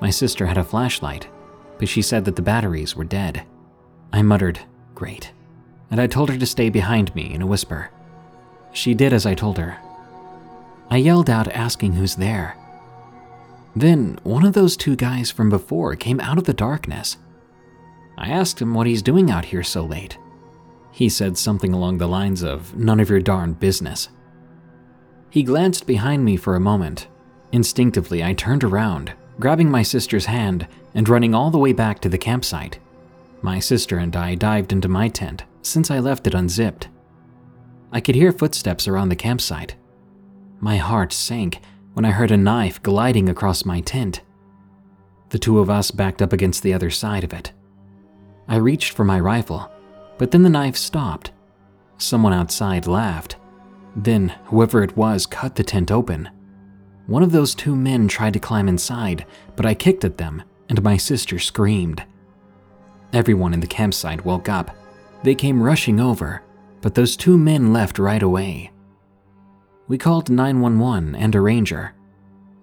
[0.00, 1.28] My sister had a flashlight,
[1.78, 3.44] but she said that the batteries were dead.
[4.12, 4.60] I muttered,
[4.94, 5.32] Great,
[5.90, 7.90] and I told her to stay behind me in a whisper.
[8.72, 9.78] She did as I told her.
[10.90, 12.56] I yelled out, asking who's there.
[13.76, 17.16] Then one of those two guys from before came out of the darkness.
[18.18, 20.18] I asked him what he's doing out here so late.
[20.92, 24.08] He said something along the lines of, None of your darn business.
[25.30, 27.06] He glanced behind me for a moment.
[27.52, 32.08] Instinctively, I turned around, grabbing my sister's hand and running all the way back to
[32.08, 32.80] the campsite.
[33.42, 36.88] My sister and I dived into my tent since I left it unzipped.
[37.92, 39.76] I could hear footsteps around the campsite.
[40.60, 41.60] My heart sank
[41.94, 44.20] when I heard a knife gliding across my tent.
[45.30, 47.52] The two of us backed up against the other side of it.
[48.48, 49.70] I reached for my rifle,
[50.18, 51.30] but then the knife stopped.
[51.98, 53.36] Someone outside laughed.
[53.96, 56.30] Then, whoever it was cut the tent open.
[57.06, 59.26] One of those two men tried to climb inside,
[59.56, 62.04] but I kicked at them, and my sister screamed.
[63.12, 64.76] Everyone in the campsite woke up.
[65.22, 66.42] They came rushing over,
[66.80, 68.70] but those two men left right away.
[69.88, 71.94] We called 911 and a ranger.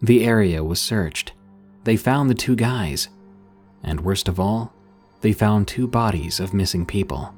[0.02, 1.34] The area was searched.
[1.84, 3.10] They found the two guys.
[3.84, 4.74] And worst of all,
[5.22, 7.34] they found two bodies of missing people.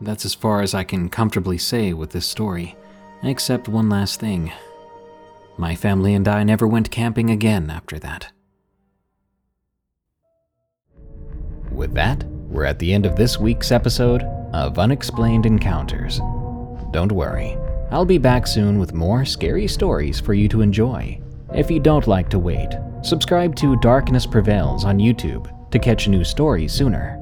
[0.00, 2.74] That's as far as I can comfortably say with this story,
[3.22, 4.52] except one last thing.
[5.56, 8.32] My family and I never went camping again after that.
[11.74, 16.18] With that, we're at the end of this week's episode of Unexplained Encounters.
[16.90, 17.56] Don't worry,
[17.90, 21.18] I'll be back soon with more scary stories for you to enjoy.
[21.54, 22.68] If you don't like to wait,
[23.02, 27.18] subscribe to Darkness Prevails on YouTube to catch new stories sooner.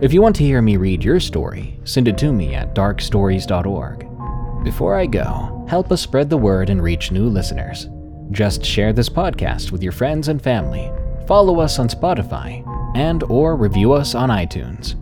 [0.00, 4.64] If you want to hear me read your story, send it to me at darkstories.org.
[4.64, 7.88] Before I go, help us spread the word and reach new listeners.
[8.30, 10.90] Just share this podcast with your friends and family.
[11.26, 12.64] Follow us on Spotify
[12.94, 14.96] and or review us on iTunes.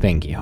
[0.00, 0.38] Thank you.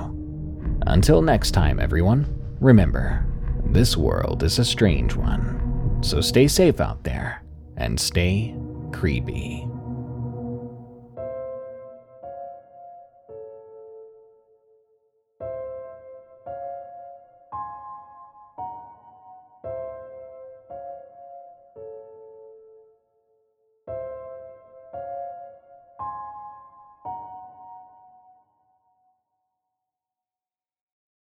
[0.86, 2.26] Until next time, everyone,
[2.60, 3.26] remember,
[3.66, 7.42] this world is a strange one, so stay safe out there
[7.76, 8.54] and stay
[8.92, 9.66] creepy.